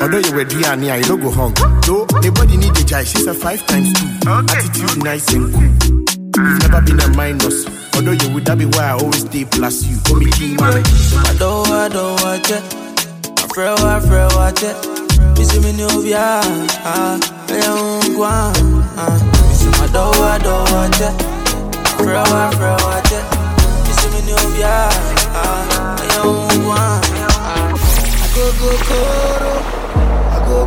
Although 0.00 0.18
you 0.18 0.32
were 0.32 0.44
DNA, 0.46 0.96
you 1.02 1.08
no 1.08 1.16
go 1.20 1.30
hung. 1.30 1.52
Though 1.84 2.06
nobody 2.24 2.56
need 2.56 2.72
the 2.72 2.84
jive, 2.88 3.04
she's 3.04 3.26
a 3.26 3.34
five 3.34 3.66
times 3.66 3.92
two. 3.92 4.08
Attitude 4.24 5.04
nice 5.04 5.28
and 5.34 5.52
cool. 5.52 5.62
You've 6.40 6.60
never 6.64 6.80
been 6.80 7.00
a 7.00 7.08
minus. 7.14 7.66
Although 7.94 8.16
you 8.16 8.32
would 8.32 8.46
that 8.46 8.56
be 8.56 8.64
why 8.64 8.88
I 8.88 8.92
always 8.92 9.20
stay 9.20 9.44
plus 9.44 9.84
you. 9.84 10.00
Call 10.08 10.16
me 10.16 10.30
king 10.32 10.56
man. 10.56 10.80
I 11.28 11.36
don't, 11.36 11.68
I 11.68 11.88
don't 11.92 12.16
watch 12.24 12.48
it. 12.48 12.64
I 12.64 13.46
feel, 13.52 13.76
I 13.76 14.00
feel, 14.00 14.32
watch 14.40 14.62
it. 14.64 14.76
You 15.36 15.44
see 15.44 15.60
me 15.60 15.72
new 15.76 16.02
yeah, 16.08 16.40
ah, 16.80 17.20
I 17.48 17.60
don't 17.60 18.16
on, 18.16 18.56
ah. 18.96 19.20
You 19.20 19.54
see 19.54 19.68
my 19.76 19.86
don't, 19.92 20.16
I 20.16 20.38
don't 20.40 20.64
watch 20.72 20.96
it. 20.96 21.12
I 21.84 22.00
feel, 22.00 22.24
I 22.24 22.48
feel, 22.56 22.76
watch 22.88 23.12
it. 23.12 23.49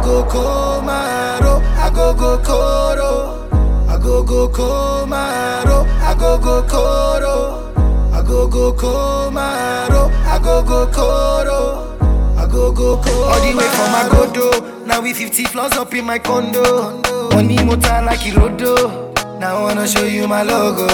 Go 0.04 0.24
komaro, 0.26 1.62
I 1.78 1.90
go 1.94 2.14
go 2.14 2.38
koro. 2.44 3.40
I 3.88 3.98
go 3.98 4.24
go 4.24 4.48
komaro, 4.50 5.86
I 6.02 6.16
go 6.20 6.38
go 6.38 6.64
koro. 6.68 7.74
I 8.14 8.22
go 8.26 8.48
go 8.48 8.74
komaro, 8.74 10.12
I 10.26 10.40
go 10.44 10.62
go 10.64 10.88
koro. 10.88 11.90
I 12.38 12.46
go 12.48 12.72
go 12.72 12.98
koro. 12.98 13.24
All 13.32 13.40
the 13.42 13.56
way 13.58 13.68
from 13.76 13.94
Agodo, 14.02 14.86
now 14.86 15.02
we 15.02 15.14
50 15.14 15.46
floors 15.46 15.74
up 15.74 15.94
in 15.94 16.06
my 16.06 16.20
condo. 16.20 17.00
Money 17.32 17.64
motor 17.64 18.02
like 18.04 18.20
Irodo. 18.20 19.12
Now 19.40 19.58
I 19.58 19.62
wanna 19.64 19.88
show 19.88 20.04
you 20.06 20.28
my 20.28 20.44
logo. 20.44 20.88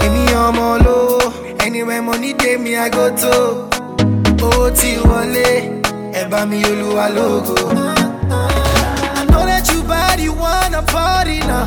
Give 0.00 0.12
me 0.12 0.30
your 0.30 0.52
molo. 0.52 1.18
Anywhere 1.60 2.02
money 2.02 2.32
day 2.34 2.56
me 2.56 2.76
I 2.76 2.88
go 2.88 3.14
to. 3.14 3.68
Oh, 4.44 4.70
ti 4.74 4.96
wale, 5.04 5.80
eba 6.14 6.46
mi 6.48 6.62
Olúwa 6.64 7.08
logo. 7.14 8.01
I 9.20 9.24
know 9.30 9.44
that 9.50 9.68
you 9.72 9.82
bad, 9.82 10.20
you 10.20 10.32
wanna 10.32 10.82
party 10.82 11.38
now. 11.40 11.66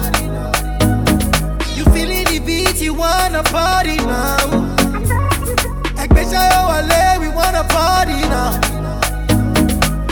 You 1.77 1.83
feeling 1.93 2.25
the 2.31 2.39
beat, 2.47 2.77
you 2.81 2.93
wanna 2.93 3.43
party 3.43 3.97
now. 3.97 4.45
Ẹgbẹ́sẹ̀ 6.03 6.45
wọlé, 6.67 7.01
oh, 7.15 7.19
we 7.21 7.27
wanna 7.39 7.63
party 7.75 8.19
now. 8.33 8.51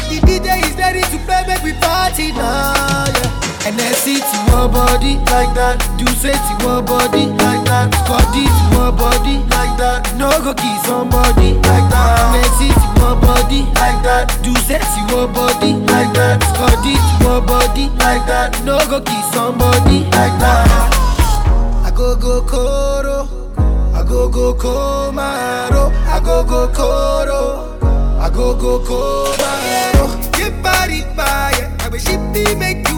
The 0.09 0.17
DJ 0.27 0.47
is 0.67 0.75
ready 0.81 1.01
to 1.11 1.17
play, 1.25 1.43
make 1.47 1.63
we 1.63 1.73
party 1.85 2.27
now. 2.31 3.05
Yeah. 3.17 3.32
And 3.65 3.79
then 3.79 3.93
see 3.95 4.19
to 4.19 4.37
your 4.51 4.67
body 4.67 5.15
like 5.31 5.53
that. 5.55 5.79
Do 5.97 6.05
say 6.19 6.35
to 6.35 6.53
your 6.63 6.81
body 6.83 7.27
like 7.39 7.63
that. 7.65 7.87
Scotty 8.03 8.43
to 8.43 8.63
your 8.75 8.91
body 8.91 9.39
like 9.55 9.73
that. 9.79 10.03
No 10.19 10.29
go 10.43 10.53
kiss 10.53 10.83
somebody 10.83 11.55
like 11.63 11.87
that. 11.87 12.19
And 12.19 12.43
then 12.43 12.49
see 12.59 12.71
to 12.75 12.87
your 12.99 13.15
body 13.23 13.61
like 13.79 13.99
that. 14.03 14.27
Do 14.43 14.51
say 14.67 14.79
to 14.83 14.99
your 15.15 15.27
body 15.31 15.79
like 15.87 16.11
that. 16.13 16.43
Scotty 16.51 16.95
to 16.99 17.13
your 17.23 17.39
body 17.41 17.87
like 18.03 18.27
that. 18.27 18.51
No 18.67 18.77
go 18.91 18.99
kiss 18.99 19.25
somebody 19.31 20.03
like 20.11 20.35
that. 20.43 20.67
I 21.87 21.91
go 21.95 22.15
go 22.15 22.41
koro, 22.43 23.27
I 23.95 24.03
go 24.03 24.27
go 24.27 24.53
komaro, 24.55 25.91
I 26.07 26.19
go 26.19 26.43
go 26.43 26.67
koro, 26.73 27.79
I 28.19 28.29
go 28.29 28.55
go 28.55 28.79
komaro. 28.79 30.39
Your 30.39 30.51
body 30.63 31.01
fire, 31.15 31.71
I 31.79 31.87
wish 31.89 32.07
it 32.09 32.19
be 32.33 32.55
make 32.55 32.89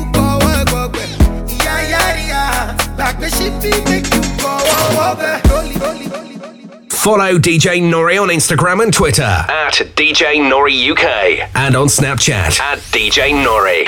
Follow 6.89 7.37
DJ 7.37 7.81
Nore 7.81 8.19
on 8.19 8.29
Instagram 8.29 8.81
and 8.83 8.93
Twitter. 8.93 9.21
At 9.21 9.73
DJ 9.95 10.49
Nore 10.49 10.67
UK 10.67 11.47
and 11.55 11.75
on 11.75 11.87
Snapchat. 11.87 12.59
At 12.59 12.79
DJ 12.91 13.31
Nore. 13.43 13.85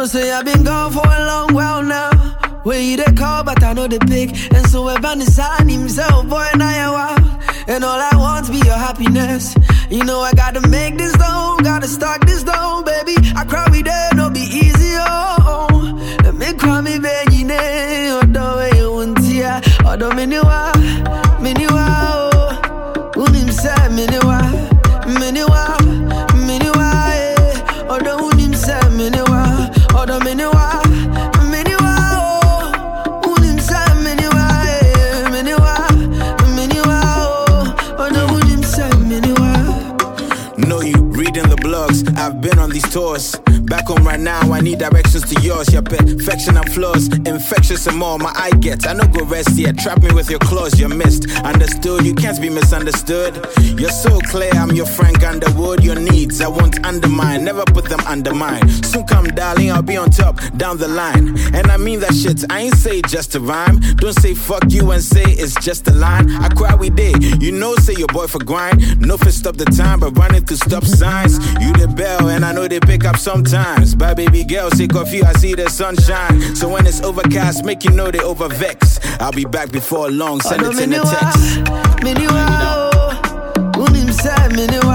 I 0.00 0.02
know 0.04 0.06
say 0.06 0.32
I've 0.32 0.46
been 0.46 0.64
gone 0.64 0.92
for 0.92 1.06
a 1.06 1.26
long 1.26 1.52
while 1.52 1.82
now. 1.82 2.08
Where 2.62 2.80
you 2.80 2.96
they 2.96 3.12
call, 3.12 3.44
but 3.44 3.62
I 3.62 3.74
know 3.74 3.86
the 3.86 3.98
pick. 3.98 4.30
And 4.50 4.66
so 4.66 4.88
Evan 4.88 5.20
is 5.20 5.38
on 5.38 5.68
himself, 5.68 6.26
boy, 6.26 6.48
now 6.56 6.72
you 6.72 6.90
wild. 6.90 7.68
And 7.68 7.84
all 7.84 8.00
I 8.00 8.16
want 8.16 8.50
be 8.50 8.56
your 8.64 8.78
happiness. 8.78 9.54
You 9.90 10.02
know 10.04 10.20
I 10.20 10.32
gotta 10.32 10.66
make 10.68 10.96
this 10.96 11.12
dough, 11.12 11.58
gotta 11.62 11.86
start 11.86 12.22
this 12.22 12.42
dough, 12.44 12.82
baby. 12.82 13.14
I 13.36 13.44
cry 13.44 13.68
we 13.70 13.82
there, 13.82 14.08
no 14.14 14.30
be 14.30 14.40
easy, 14.40 14.94
oh. 14.96 15.68
Let 16.24 16.34
me 16.34 16.54
cry 16.54 16.80
me, 16.80 16.98
baby, 16.98 17.44
ne. 17.44 18.12
Odo 18.12 18.56
we 18.56 18.78
you 18.78 18.90
want 18.90 19.18
odo 19.84 20.14
me 20.14 20.24
ni 20.24 20.38
wa, 20.40 20.72
me 20.78 21.29
I've 42.92 43.39
Back 43.70 43.86
home 43.86 44.04
right 44.04 44.18
now, 44.18 44.52
I 44.52 44.60
need 44.60 44.80
directions 44.80 45.32
to 45.32 45.40
yours. 45.42 45.72
Your 45.72 45.82
perfection 45.82 46.56
and 46.56 46.72
flaws, 46.72 47.06
infectious 47.24 47.86
and 47.86 47.96
more. 47.96 48.18
My 48.18 48.32
eye 48.34 48.50
gets, 48.58 48.84
I 48.84 48.94
no 48.94 49.06
go 49.06 49.24
rest 49.24 49.56
yet. 49.56 49.78
Trap 49.78 50.02
me 50.02 50.12
with 50.12 50.28
your 50.28 50.40
claws, 50.40 50.80
you're 50.80 50.88
missed. 50.88 51.30
Understood, 51.44 52.04
you 52.04 52.16
can't 52.16 52.40
be 52.40 52.50
misunderstood. 52.50 53.32
You're 53.78 53.92
so 53.92 54.18
clear, 54.22 54.50
I'm 54.54 54.72
your 54.72 54.86
Frank 54.86 55.22
Underwood. 55.22 55.84
Your 55.84 55.94
needs, 55.94 56.40
I 56.40 56.48
won't 56.48 56.84
undermine, 56.84 57.44
never 57.44 57.64
put 57.64 57.84
them 57.84 58.00
under 58.08 58.34
mine. 58.34 58.68
Soon 58.82 59.06
come, 59.06 59.26
darling, 59.28 59.70
I'll 59.70 59.82
be 59.82 59.96
on 59.96 60.10
top, 60.10 60.40
down 60.56 60.78
the 60.78 60.88
line. 60.88 61.38
And 61.54 61.70
I 61.70 61.76
mean 61.76 62.00
that 62.00 62.12
shit, 62.12 62.44
I 62.50 62.62
ain't 62.62 62.74
say 62.74 63.02
just 63.02 63.36
a 63.36 63.40
rhyme. 63.40 63.78
Don't 63.98 64.14
say 64.14 64.34
fuck 64.34 64.64
you 64.66 64.90
and 64.90 65.00
say 65.00 65.22
it's 65.22 65.54
just 65.64 65.86
a 65.86 65.92
line. 65.92 66.28
I 66.28 66.48
cry 66.48 66.74
we 66.74 66.90
did, 66.90 67.40
you 67.40 67.52
know, 67.52 67.76
say 67.76 67.94
your 67.94 68.08
boy 68.08 68.26
for 68.26 68.42
grind. 68.42 69.00
No 69.00 69.16
fit 69.16 69.32
stop 69.32 69.56
the 69.58 69.66
time, 69.66 70.00
but 70.00 70.18
running 70.18 70.44
through 70.44 70.56
stop 70.56 70.84
signs. 70.84 71.38
You 71.62 71.72
the 71.74 71.86
bell, 71.86 72.30
and 72.30 72.44
I 72.44 72.50
know 72.50 72.66
they 72.66 72.80
pick 72.80 73.04
up 73.04 73.16
sometimes. 73.16 73.59
Bye, 73.60 74.14
baby 74.14 74.44
girl, 74.44 74.70
sick 74.70 74.94
of 74.94 75.12
you, 75.12 75.22
I 75.24 75.32
see 75.34 75.54
the 75.54 75.68
sunshine. 75.68 76.40
So 76.56 76.68
when 76.68 76.86
it's 76.86 77.02
overcast, 77.02 77.64
make 77.64 77.84
you 77.84 77.90
know 77.90 78.10
they 78.10 78.18
overvex. 78.18 78.98
I'll 79.20 79.32
be 79.32 79.44
back 79.44 79.70
before 79.70 80.10
long, 80.10 80.40
send 80.40 80.62
it 80.62 80.78
in 80.78 80.92
a 80.94 81.00
text. 81.00 81.60
Miniwa. 82.02 82.90
Miniwa, 83.76 84.48
miniwa, 84.56 84.89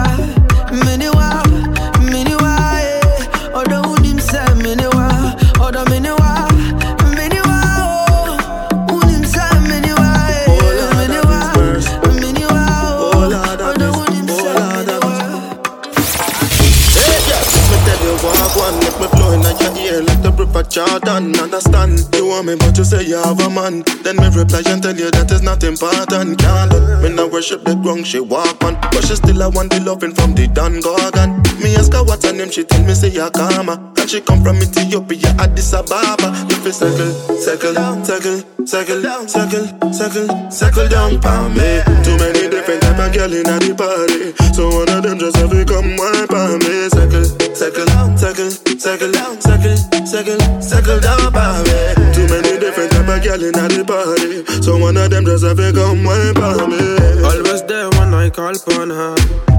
river 20.65 20.69
Jordan. 20.69 21.35
Understand, 21.39 22.07
you 22.15 22.27
want 22.27 22.47
me, 22.47 22.55
but 22.55 22.77
you 22.77 22.83
say 22.83 23.03
you 23.03 23.17
have 23.17 23.39
a 23.39 23.49
man. 23.49 23.83
Then 24.03 24.17
me 24.17 24.27
reply 24.27 24.61
and 24.67 24.81
tell 24.81 24.95
you 24.95 25.11
that 25.11 25.31
is 25.31 25.41
not 25.41 25.63
important. 25.63 26.39
Can't 26.39 27.01
me 27.01 27.09
not 27.09 27.31
worship 27.31 27.63
the 27.63 27.75
ground 27.75 28.07
she 28.07 28.19
walk 28.19 28.63
on, 28.63 28.75
but 28.91 29.03
she 29.05 29.15
still 29.15 29.43
I 29.43 29.47
want 29.47 29.71
the 29.71 29.79
loving 29.81 30.13
from 30.13 30.35
the 30.35 30.47
Don 30.47 30.79
Gorgon. 30.81 31.41
Me 31.61 31.75
ask 31.75 31.93
her 31.93 32.03
what's 32.03 32.25
her 32.25 32.33
name, 32.33 32.51
she 32.51 32.63
tell 32.63 32.83
me 32.83 32.93
say 32.93 33.09
Yakama, 33.09 33.97
and 33.99 34.09
she 34.09 34.21
come 34.21 34.43
from 34.43 34.57
Ethiopia, 34.57 35.33
Addis 35.39 35.73
Ababa. 35.73 36.33
If 36.49 36.65
you 36.65 36.71
circle, 36.71 37.11
circle, 37.39 37.73
circle, 38.03 38.39
circle, 38.65 39.01
circle, 39.27 39.93
circle, 39.93 40.51
circle 40.51 40.87
down 40.89 41.21
for 41.21 41.49
me. 41.49 41.81
Too 42.03 42.17
many 42.17 42.49
different 42.49 42.81
type 42.83 42.99
of 42.99 43.13
girl 43.13 43.33
in 43.33 43.43
the 43.43 43.73
party, 43.73 44.33
so 44.53 44.69
one 44.69 44.89
of 44.89 45.03
them 45.03 45.17
just 45.17 45.37
have 45.37 45.49
to 45.49 45.65
come 45.65 45.95
wipe 45.97 46.31
on 46.31 46.59
me. 46.59 46.89
Circle, 46.89 47.25
circle, 47.55 47.87
circle, 48.17 48.51
circle, 48.77 49.13
circle, 49.39 49.77
circle, 50.05 50.39
circle 50.61 50.99
down 50.99 51.31
for 51.31 51.55
me. 51.65 51.79
Too 52.13 52.27
many 52.29 52.59
different 52.59 52.91
type 52.91 53.09
of 53.09 53.23
girl 53.23 53.41
in 53.41 53.53
the 53.53 53.83
party. 53.87 54.45
So 54.61 54.77
one 54.77 54.97
of 54.97 55.09
them 55.09 55.25
just 55.25 55.43
have 55.43 55.57
to 55.57 55.71
come 55.73 56.03
wine 56.03 56.35
for 56.35 56.67
me. 56.67 56.83
Always 57.23 57.63
there 57.63 57.89
when 57.97 58.13
I 58.13 58.29
call 58.29 58.55
upon 58.55 58.89
her. 58.91 59.54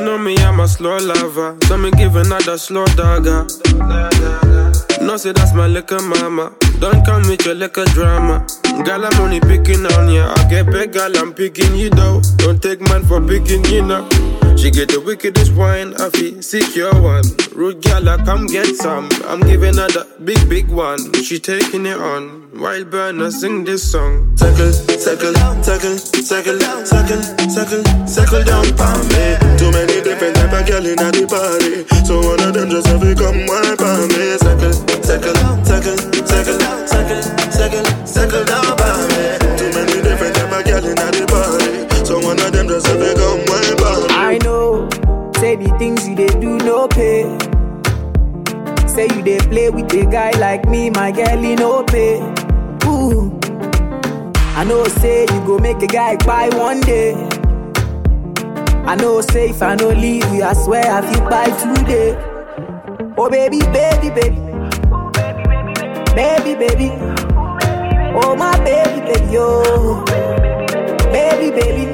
She 0.00 0.06
know 0.06 0.16
me, 0.16 0.34
I'm 0.38 0.60
a 0.60 0.66
slow 0.66 0.96
lover. 0.96 1.58
So 1.64 1.76
me 1.76 1.90
give 1.90 2.16
another 2.16 2.56
slow 2.56 2.86
dagger. 2.86 3.46
No, 5.02 5.18
say 5.18 5.32
that's 5.32 5.52
my 5.52 5.66
liquor 5.66 6.00
mama. 6.00 6.54
Don't 6.78 7.04
come 7.04 7.28
with 7.28 7.44
your 7.44 7.54
liquor 7.54 7.84
drama. 7.84 8.46
Girl, 8.82 9.04
I'm 9.04 9.20
only 9.20 9.40
picking 9.40 9.84
on 9.84 10.08
ya. 10.08 10.32
I 10.34 10.48
get 10.48 10.70
big, 10.70 10.94
girl, 10.94 11.14
I'm 11.18 11.34
picking 11.34 11.76
you 11.76 11.90
though. 11.90 12.22
Don't 12.38 12.62
take 12.62 12.80
man 12.80 13.04
for 13.04 13.20
picking 13.20 13.62
you 13.66 13.82
now. 13.82 14.08
She 14.60 14.70
get 14.70 14.92
the 14.92 15.00
wickedest 15.00 15.56
wine, 15.56 15.96
I 15.96 16.10
feel 16.10 16.42
secure 16.42 16.92
one. 17.00 17.24
Rude 17.56 17.80
gal, 17.80 18.06
I 18.06 18.20
come 18.20 18.44
get 18.44 18.76
some. 18.76 19.08
I'm 19.24 19.40
giving 19.40 19.80
her 19.80 19.88
the 19.88 20.04
big, 20.20 20.36
big 20.50 20.68
one. 20.68 21.00
She 21.24 21.40
taking 21.40 21.86
it 21.86 21.96
on. 21.96 22.52
Wild 22.60 22.90
burner, 22.90 23.30
sing 23.30 23.64
this 23.64 23.80
song. 23.80 24.36
Circle, 24.36 24.68
circle, 25.00 25.32
circle, 25.64 25.96
circle, 25.96 26.60
circle, 26.84 27.22
circle, 27.48 27.82
circle 28.04 28.44
down 28.44 28.68
for 28.76 29.00
me. 29.08 29.40
Too 29.56 29.72
many 29.72 29.96
different 30.04 30.36
type 30.36 30.52
of 30.52 30.68
girl 30.68 30.84
in 30.84 31.08
the 31.08 31.24
party. 31.24 31.88
So 32.04 32.20
one 32.20 32.44
of 32.44 32.52
them 32.52 32.68
just 32.68 32.84
have 32.92 33.00
to 33.00 33.16
come 33.16 33.40
wine 33.48 33.80
for 33.80 33.96
me. 34.12 34.36
Circle, 34.44 34.76
circle, 35.00 35.40
circle, 35.64 35.96
circle, 36.28 36.60
circle, 36.84 37.22
circle, 37.48 37.84
circle 38.04 38.44
down 38.44 38.76
for 38.76 38.92
me. 39.08 39.24
Too 39.56 39.72
many 39.72 40.04
different 40.04 40.36
type 40.36 40.52
of 40.52 40.62
girl 40.68 40.84
in 40.84 41.00
the 41.00 41.24
party. 41.32 42.04
So 42.04 42.20
one 42.20 42.36
of 42.40 42.52
them 42.52 42.68
just 42.68 42.86
have 42.88 43.00
to 43.00 43.14
come 43.16 43.39
things 45.80 46.06
you 46.06 46.14
they 46.14 46.26
do 46.44 46.58
no 46.58 46.86
pay. 46.88 47.22
Say 48.86 49.04
you 49.14 49.22
they 49.22 49.38
play 49.48 49.70
with 49.70 49.90
a 49.94 50.04
guy 50.04 50.30
like 50.38 50.68
me, 50.68 50.90
my 50.90 51.10
girl, 51.10 51.38
he 51.38 51.54
no 51.54 51.82
pay. 51.84 52.20
Ooh. 52.84 53.32
I 54.60 54.64
know, 54.64 54.84
say 55.00 55.22
you 55.22 55.40
go 55.46 55.58
make 55.58 55.80
a 55.82 55.86
guy 55.86 56.16
buy 56.16 56.50
one 56.50 56.82
day. 56.82 57.14
I 58.84 58.94
know, 58.96 59.22
say 59.22 59.48
if 59.48 59.62
I 59.62 59.74
no 59.76 59.88
leave 59.88 60.28
you, 60.34 60.42
I 60.42 60.52
swear 60.52 60.84
I 60.84 61.00
feel 61.10 61.24
buy 61.30 61.48
today. 61.62 62.10
Oh 63.16 63.30
baby, 63.30 63.60
baby, 63.78 64.10
baby, 64.10 64.36
baby, 66.14 66.52
baby. 66.62 66.90
Oh 68.22 68.36
my 68.36 68.54
baby, 68.64 69.00
baby, 69.08 69.36
oh, 69.38 70.04
baby, 71.16 71.50
baby. 71.58 71.84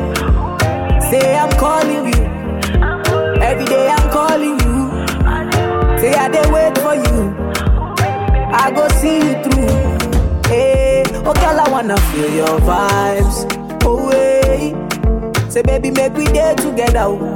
Say 1.09 1.37
I'm 1.37 1.51
calling 1.61 2.07
you. 2.09 2.16
Say 6.07 6.13
I 6.15 6.29
dey 6.29 6.47
wait 6.53 6.79
for 6.79 6.95
you. 6.95 7.35
I 8.55 8.71
go 8.71 8.87
see 9.01 9.17
you 9.27 9.35
through. 9.43 9.67
Hey, 10.49 11.03
oh 11.27 11.35
girl, 11.35 11.59
I 11.59 11.69
wanna 11.69 11.97
feel 12.13 12.31
your 12.33 12.61
vibes. 12.61 13.37
Oh 13.83 14.09
hey. 14.13 14.73
Say 15.51 15.63
baby, 15.63 15.91
make 15.91 16.13
we 16.15 16.27
day 16.27 16.55
together. 16.55 17.01
oh. 17.11 17.35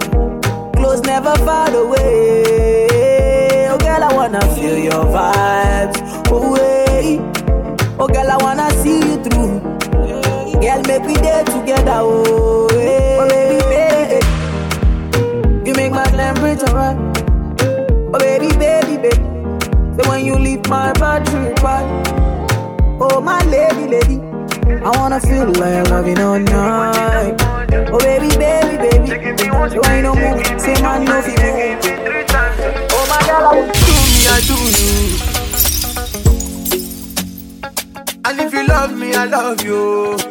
Close 0.77 1.01
never 1.03 1.35
far 1.39 1.69
away. 1.75 3.67
Oh 3.71 3.79
girl, 3.79 4.05
I 4.05 4.13
wanna 4.15 4.41
feel 4.55 4.79
your 4.79 5.05
vibes. 5.17 5.99
Oh 6.31 6.55
hey. 6.55 7.19
Oh 7.99 8.07
girl, 8.07 8.31
I 8.31 8.37
wanna 8.41 8.71
see 8.83 9.01
you 9.01 9.17
through. 9.25 9.59
Girl, 10.63 10.81
make 10.87 11.03
we 11.03 11.15
day 11.15 11.43
together. 11.45 11.99
Oh, 12.07 12.69
hey. 12.71 13.19
oh 13.19 13.29
baby, 13.29 13.65
baby. 15.19 15.69
You 15.69 15.75
make 15.75 15.91
my 15.91 16.05
temperature 16.05 16.73
right. 16.73 17.10
So 20.01 20.09
when 20.09 20.25
you 20.25 20.37
leave 20.37 20.67
my 20.69 20.93
battery 20.95 21.53
right. 21.63 21.87
Oh 23.01 23.21
my 23.21 23.45
lady, 23.45 23.87
lady. 23.87 24.19
I 24.83 24.91
wanna 24.97 25.21
feel 25.21 25.47
like 25.47 25.91
loving 25.91 26.19
all 26.19 26.39
night. 26.39 27.37
Oh 27.93 27.99
baby, 27.99 28.29
baby, 28.37 28.77
baby. 28.79 29.09
So 29.69 29.81
when 29.83 29.97
you 29.97 30.03
don't 30.03 30.19
move, 30.19 30.61
say 30.61 30.81
man, 30.81 31.05
no 31.05 31.21
fi 31.21 31.33
move. 31.33 31.85
Oh 32.93 33.05
my 33.11 33.21
girl, 33.29 33.45
I 33.47 33.69
do 33.77 33.93
me, 34.09 34.27
I 34.27 34.41
do 34.49 34.57
you. 34.79 34.91
And 38.25 38.41
if 38.41 38.53
you 38.55 38.67
love 38.67 38.93
me, 38.97 39.15
I 39.15 39.25
love 39.27 39.63
you. 39.63 40.30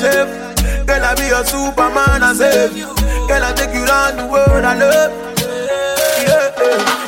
The 0.00 0.10
I. 0.10 0.84
Girl, 0.86 1.04
I 1.04 1.14
be 1.14 1.26
your 1.28 1.44
Superman, 1.44 2.22
I 2.22 2.32
save 2.34 2.76
you. 2.76 2.86
Girl, 3.28 3.44
I 3.44 3.52
take 3.54 3.74
you 3.74 3.84
round 3.84 4.18
the 4.18 4.26
world, 4.26 4.64
I 4.64 4.74
love. 4.78 5.12
Yeah. 6.26 6.50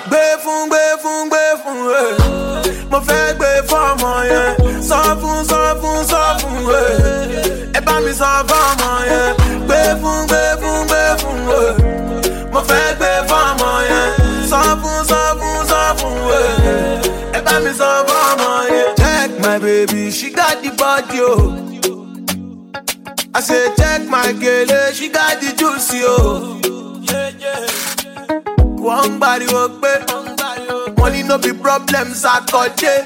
Gbé 0.09 0.37
fún, 0.43 0.69
gbé 0.69 0.83
fún, 1.03 1.29
gbé 1.31 1.45
fún, 1.63 1.79
eh. 1.95 2.89
mo 2.91 2.99
fẹ́ 3.01 3.35
gbé 3.39 3.51
fọ́mọ 3.71 4.13
yẹn. 4.31 4.83
Sọ 4.89 5.01
fún, 5.21 5.39
sọ 5.51 5.61
fún, 5.81 5.99
sọ 6.11 6.23
fún, 6.41 6.59
eh. 6.75 7.79
ẹ 7.79 7.81
bá 7.87 7.95
mi 8.05 8.13
sọ 8.21 8.31
fọ́mọ 8.51 8.91
yẹn. 9.11 9.31
Gbé 9.67 9.81
fún, 10.03 10.19
gbé 10.29 10.43
fún, 10.61 10.79
gbé 10.89 11.03
fún, 11.21 11.39
eh. 11.59 11.75
mo 12.53 12.61
fẹ́ 12.69 12.95
gbé 12.99 13.11
fọ́mọ 13.31 13.71
yẹn. 13.91 14.11
Sọ 14.51 14.61
fún, 14.83 14.99
sọ 15.11 15.21
fún, 15.41 15.59
sọ 15.71 15.81
fún, 15.99 16.17
eh. 16.39 17.37
ẹ 17.39 17.41
bá 17.47 17.55
mi 17.65 17.71
sọ 17.81 17.91
fọ́mọ 18.09 18.51
yẹn. 18.75 18.89
Check 19.01 19.31
my 19.45 19.59
baby, 19.59 20.11
she 20.11 20.31
got 20.31 20.57
the 20.63 20.71
body, 20.81 21.21
oh. 21.21 21.60
I 23.41 23.43
say 23.43 23.75
check 23.75 24.07
my 24.07 24.35
girl, 24.35 24.71
eh, 24.71 24.93
she 24.93 25.09
got 25.09 25.41
the 25.41 25.55
juicy, 25.57 26.03
oh. 26.05 26.61
Wọ́n 28.85 29.17
gbariwo 29.17 29.81
pé 29.81 29.93
wọ́n 30.99 31.11
ní 31.13 31.23
no 31.27 31.39
be 31.39 31.53
problems 31.55 32.23
I 32.25 32.37
àkọ́jẹ́ 32.37 32.97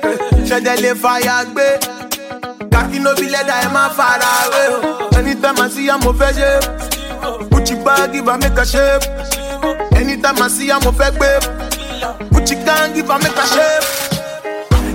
ṣẹ̀dẹ̀ 0.49 0.77
lè 0.83 0.91
fàyà 1.03 1.37
gbé. 1.53 1.67
Kàkí 2.73 2.99
no 3.05 3.15
be 3.15 3.27
ẹ̀ 3.63 3.69
máa 3.75 3.91
fara 3.97 4.31
wé 4.53 4.63
o. 4.75 5.17
Anytime 5.19 5.61
I 5.61 5.69
see 5.69 5.89
I'm 5.89 6.01
mo 6.03 6.13
fẹ́ 6.21 6.33
ṣe. 6.37 6.51
Gucci 7.51 7.75
bag 7.85 8.13
give 8.13 8.29
am 8.29 8.41
make 8.41 8.59
a 8.59 8.65
shape. 8.67 9.05
Anytime 9.95 10.43
I 10.43 10.49
see 10.49 10.71
am 10.73 10.81
mo 10.83 10.91
fẹ́ 10.99 11.11
gbé. 11.17 11.31
Gucci 12.33 12.55
gang 12.67 12.93
give 12.93 13.09
am 13.11 13.21
make 13.23 13.39
a 13.43 13.47
shape. 13.55 13.87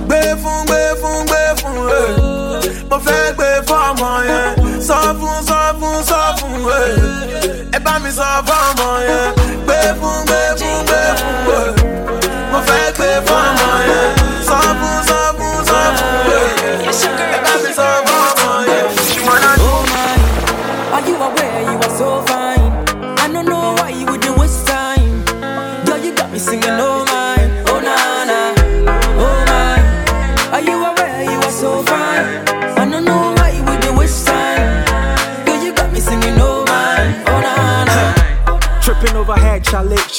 Gbé 0.06 0.20
fún 0.42 0.58
gbé 0.68 0.80
fún 1.00 1.24
gbé 1.28 1.40
fún 1.60 1.76
ẹ̀. 2.00 2.08
Mo 2.90 2.98
fẹ́ 3.06 3.32
gbé 3.36 3.48
fọ́mọ 3.68 4.10
yẹn. 4.28 4.59
Sọ 4.90 5.00
fún 5.20 5.38
sọ 5.48 5.60
fún 5.80 5.96
sọ 6.08 6.20
fún 6.38 6.54
ẹ̀. 6.80 7.78
Bá 7.84 7.98
mi 8.02 8.10
sọ 8.18 8.28
yẹn. 9.08 9.39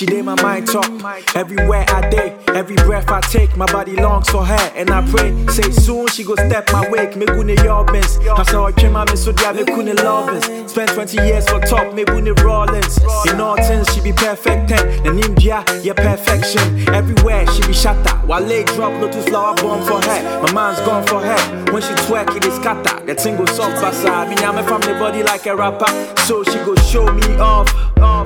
She 0.01 0.07
did 0.07 0.25
my 0.25 0.33
mind 0.41 0.50
talk. 0.71 0.85
Oh 0.87 1.21
Everywhere 1.35 1.85
I 1.89 2.09
day, 2.09 2.37
every 2.47 2.75
breath 2.77 3.09
I 3.09 3.19
take, 3.21 3.55
my 3.57 3.65
body 3.71 3.95
longs 3.95 4.29
for 4.29 4.45
her. 4.45 4.71
And 4.75 4.89
I 4.89 5.01
pray, 5.11 5.31
say 5.47 5.69
soon 5.71 6.07
she 6.07 6.23
go 6.23 6.35
step 6.35 6.71
my 6.71 6.89
wake. 6.89 7.15
Me 7.17 7.25
gune 7.25 7.55
yobbins. 7.57 8.17
I 8.27 8.43
saw 8.43 8.67
her 8.67 8.71
came 8.71 8.93
me 8.93 9.15
so 9.15 9.31
dia 9.31 9.53
me 9.53 9.65
kune 9.65 9.95
lovins. 9.97 10.69
Spent 10.69 10.91
20 10.91 11.17
years 11.27 11.49
for 11.49 11.59
top, 11.59 11.93
me 11.93 12.05
gune 12.05 12.33
rollins. 12.43 12.97
In 13.29 13.41
all 13.41 13.57
things, 13.57 13.93
she 13.93 14.01
be 14.01 14.13
perfect 14.13 14.71
eh? 14.71 14.77
ten. 14.77 15.03
The 15.03 15.13
name 15.13 15.35
dia, 15.35 15.63
yeah, 15.83 15.93
perfection. 15.93 16.87
Everywhere 16.89 17.45
she 17.47 17.65
be 17.67 17.73
shatter. 17.73 18.15
While 18.25 18.41
late 18.41 18.67
drop, 18.67 18.93
lotus 19.01 19.27
flower 19.27 19.55
bomb 19.55 19.85
for 19.85 20.01
her. 20.01 20.41
My 20.41 20.51
mind's 20.53 20.79
gone 20.81 21.05
for 21.05 21.19
her. 21.19 21.71
When 21.71 21.81
she 21.81 21.93
twerk, 22.05 22.35
it 22.35 22.45
is 22.45 22.57
kata. 22.59 23.03
That 23.05 23.19
single 23.19 23.47
song 23.47 23.71
basa. 23.73 24.29
Me 24.29 24.35
nyame 24.35 24.65
from 24.67 24.81
the 24.81 24.93
body 24.93 25.23
like 25.23 25.45
a 25.45 25.55
rapper. 25.55 25.91
So 26.21 26.43
she 26.43 26.57
go 26.59 26.75
show 26.75 27.11
me 27.11 27.35
off. 27.37 27.67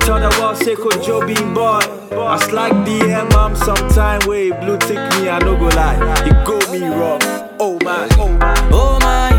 Tell 0.06 0.20
the 0.20 0.30
world, 0.40 0.58
say, 0.58 0.76
could 0.76 1.02
Joe 1.02 1.26
being 1.26 1.52
boy. 1.56 1.82
I 2.36 2.52
like 2.52 2.74
the 2.86 3.14
I'm 3.14 3.56
sometime 3.56 4.20
where 4.28 4.54
blue 4.60 4.78
tick 4.78 4.98
me, 5.16 5.30
I 5.30 5.40
no 5.40 5.56
go 5.58 5.68
lie. 5.70 5.96
You 6.26 6.34
go 6.44 6.60
me 6.70 6.82
wrong. 6.86 7.22
Oh 7.62 7.80
my, 7.82 8.10
oh 8.20 8.28
my, 8.28 8.70
oh 8.74 9.00
my. 9.00 9.32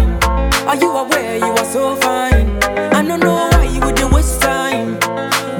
Are 0.66 0.76
you 0.76 0.90
aware 0.90 1.36
you 1.36 1.44
are 1.44 1.64
so 1.66 1.94
fine? 1.96 2.48
I 2.94 3.02
don't 3.02 3.20
know 3.20 3.50
why 3.52 3.64
you 3.64 3.80
would 3.80 4.00
waste 4.14 4.40
time. 4.40 4.98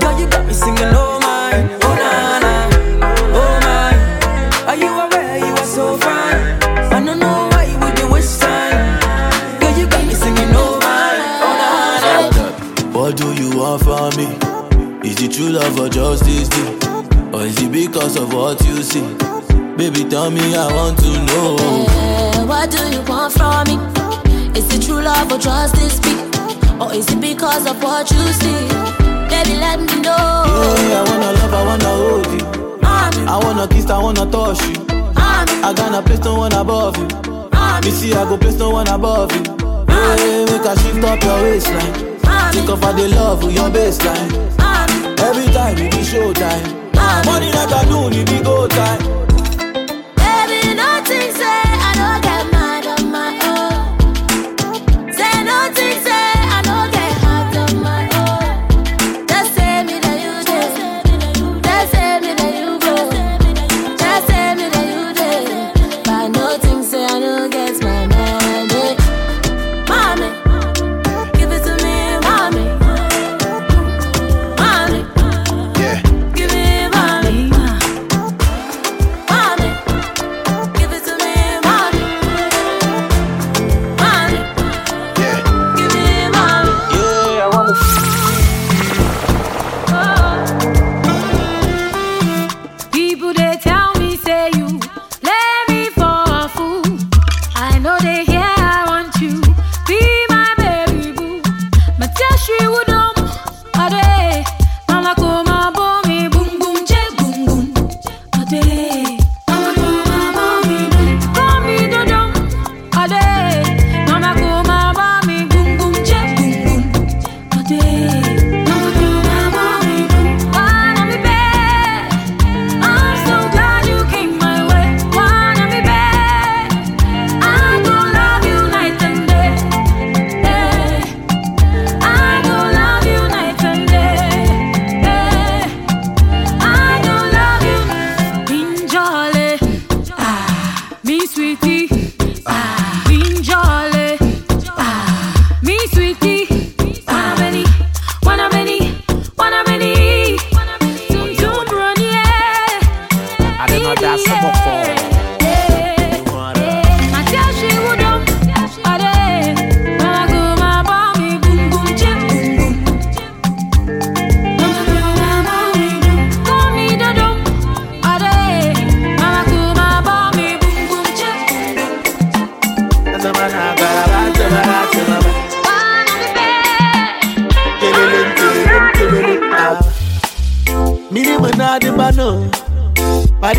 Girl, 0.01 0.18
you 0.18 0.27
got 0.31 0.46
me 0.46 0.55
singing 0.55 0.81
oh 0.96 1.20
my, 1.20 1.53
oh 1.85 1.94
na 2.01 2.38
na, 2.40 2.70
oh 3.37 3.61
my. 3.66 3.92
Are 4.72 4.77
you 4.77 4.88
aware 4.88 5.37
you 5.38 5.53
are 5.53 5.66
so 5.66 5.99
fine? 5.99 6.40
I 6.90 7.05
don't 7.05 7.18
know 7.18 7.49
why 7.53 7.64
you 7.64 7.79
would 7.79 8.12
waste 8.12 8.40
time. 8.40 8.99
Girl, 9.61 9.79
you 9.79 9.87
got 9.87 10.07
me 10.07 10.14
singing 10.14 10.49
oh 10.55 10.79
my, 10.81 11.12
oh 11.44 11.55
na 11.61 12.40
na. 12.81 12.99
What 12.99 13.18
do 13.18 13.31
you 13.35 13.59
want 13.59 13.83
from 13.83 14.16
me? 14.16 15.07
Is 15.07 15.20
it 15.22 15.33
true 15.33 15.51
love 15.51 15.79
or 15.79 15.90
just 15.90 16.25
this 16.25 16.49
deal? 16.49 16.95
Is 17.46 17.62
it 17.62 17.70
because 17.70 18.16
of 18.16 18.32
what 18.35 18.61
you 18.66 18.82
see? 18.82 19.06
Baby, 19.76 20.02
tell 20.11 20.32
me, 20.32 20.56
I 20.56 20.66
want 20.74 20.98
to 20.98 21.11
know. 21.26 21.56
Eh, 21.88 22.44
what 22.44 22.72
do 22.72 22.78
you 22.90 23.00
want 23.02 23.35
from 23.35 23.62
me? 23.68 23.76
Is 24.59 24.66
it 24.74 24.82
true 24.82 25.00
love 25.00 25.30
or 25.30 25.38
just 25.38 25.76
this 25.76 26.00
beat? 26.00 26.18
Or 26.80 26.92
is 26.92 27.09
it 27.09 27.20
because 27.20 27.64
of 27.66 27.80
what 27.80 28.11
you 28.11 28.26
see? 28.32 28.66
Baby, 29.30 29.61
let 29.61 29.78
me 29.78 30.02
know. 30.02 30.42
Yeah, 30.90 31.02
I 31.02 31.09
wanna 31.09 31.32
love, 31.38 31.54
I 31.54 31.64
wanna 31.64 31.85
hold 31.85 32.26
you. 32.35 32.46
I 33.28 33.38
wanna 33.40 33.68
kiss, 33.68 33.88
I 33.90 33.98
wanna 34.02 34.26
touch 34.26 34.61
you. 34.66 34.85
I 35.16 35.72
got 35.72 35.94
a 35.94 36.02
place, 36.02 36.18
no 36.20 36.35
one 36.35 36.52
above 36.52 36.96
you. 36.96 37.06
Me 37.85 37.90
see, 37.92 38.12
I 38.12 38.24
go 38.24 38.37
place, 38.37 38.59
no 38.59 38.70
one 38.70 38.88
above 38.88 39.30
you. 39.30 39.42
Hey, 39.87 40.44
make 40.46 40.66
a 40.66 40.76
shift 40.80 41.04
up 41.04 41.22
your 41.22 41.42
waistline. 41.42 41.94
Think 42.50 42.68
of 42.70 42.80
how 42.82 42.90
they 42.90 43.06
love 43.06 43.44
with 43.44 43.54
your 43.54 43.70
baseline. 43.70 44.32
Every 45.20 45.46
time 45.52 45.78
it 45.78 45.92
be 45.92 45.98
showtime. 45.98 46.75
Money 47.24 47.50
like 47.52 47.70
a 47.70 47.88
it 48.12 48.26
be 48.26 48.42
go 48.42 48.66
time. 48.68 49.15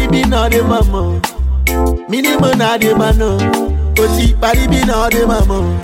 Pari 0.07 0.23
bi 0.23 0.29
na 0.29 0.49
de 0.49 0.61
mamo. 0.61 1.21
Mini 2.09 2.35
manade 2.37 2.97
mano, 2.97 3.37
oti 3.99 4.33
pari 4.39 4.67
bi 4.67 4.79
na 4.85 5.09
de 5.09 5.25
mamo. 5.25 5.79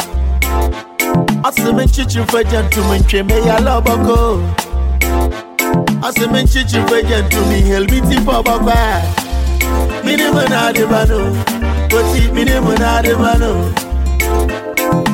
Asimen 1.44 1.88
chichi 1.92 2.24
for 2.26 2.44
gentlemen, 2.44 3.04
cheme 3.04 3.46
ya 3.46 3.58
loboko. 3.60 4.40
Asimen 6.02 6.48
chichi 6.48 6.80
for 6.88 7.02
gentlemen, 7.02 7.64
helbiti 7.64 8.24
for 8.24 8.44
baba. 8.44 9.02
Mini 10.06 10.24
manade 10.32 10.90
mano, 10.90 11.20
oti 11.94 12.32
mini 12.32 12.52
manade 12.52 13.18
mano. 13.18 13.72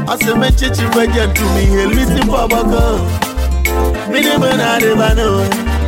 Asimen 0.07 0.51
chichi 0.57 0.85
for 0.93 1.05
gentlemen, 1.07 1.67
helbiti 1.67 2.25
for 2.27 2.47
baba. 2.47 2.99
Mini 4.11 4.37
manade 4.37 4.95
mano, 4.95 5.41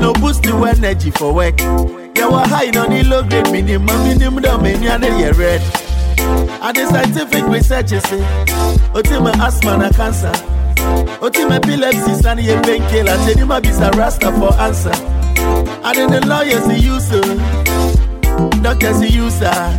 No 0.00 0.12
boost 0.14 0.42
the 0.42 0.54
energy 0.54 1.10
for 1.10 1.32
work. 1.32 1.58
Yeah, 1.60 2.28
what 2.28 2.48
high 2.48 2.66
on 2.78 2.90
the 2.90 3.04
low 3.04 3.22
grade 3.22 3.50
minimum 3.52 3.86
minimum 4.04 4.42
down 4.42 4.62
many 4.62 4.86
and 4.88 5.02
they 5.02 5.32
red. 5.32 5.60
And 6.18 6.76
the 6.76 6.86
scientific 6.88 7.44
research 7.44 7.92
is 7.92 8.02
say, 8.04 8.20
Otima 8.92 9.34
asthma 9.38 9.76
na 9.76 9.90
cancer. 9.90 10.55
Otima 11.20 11.56
epilepsy 11.56 12.28
and 12.28 12.40
ye 12.40 12.54
painkiller. 12.62 13.12
I 13.12 13.60
be 13.60 13.68
a 13.70 13.90
rasta 13.92 14.32
for 14.32 14.52
answer. 14.60 14.92
And 15.84 15.96
then 15.96 16.10
the 16.10 16.26
lawyers 16.26 16.66
they 16.66 16.78
use 16.78 17.10
uh, 17.12 17.20
doctors 18.62 19.00
they 19.00 19.08
use 19.08 19.40
uh, 19.42 19.72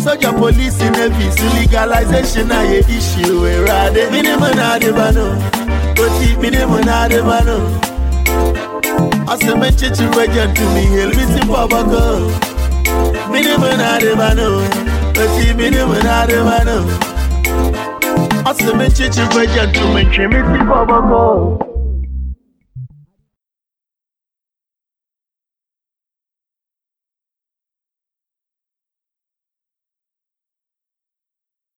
Soldier, 0.00 0.32
police, 0.32 0.80
in 0.80 0.92
navy, 0.92 1.30
so 1.30 1.44
legalization 1.54 2.48
ye 2.48 2.78
issue. 2.96 3.42
We 3.42 3.58
rade 3.58 4.10
minimum 4.10 4.56
na 4.56 4.78
de 4.78 4.92
bano, 4.92 5.36
oti 5.98 6.36
minimum 6.36 6.80
na 6.80 7.06
de 7.08 7.22
bano. 7.22 7.58
Ase 9.30 9.54
men 9.54 9.76
chichi 9.76 10.06
wejen 10.16 10.54
to 10.54 10.64
me, 10.74 10.84
hel 10.86 11.10
missing 11.10 11.46
papa. 11.46 11.84
Minimum 13.30 13.76
na 13.78 13.98
de 13.98 14.16
bano, 14.16 14.64
oti 15.14 15.52
minimum 15.54 16.02
na 16.02 16.26
de 16.26 16.42
bano. 16.42 17.17
Ase 18.48 18.72
men 18.74 18.90
chichi 18.90 19.20
wejen 19.36 19.72
to 19.74 19.84
me, 19.92 20.04
missing 20.04 20.66
papa 20.66 21.02
go. 21.06 21.77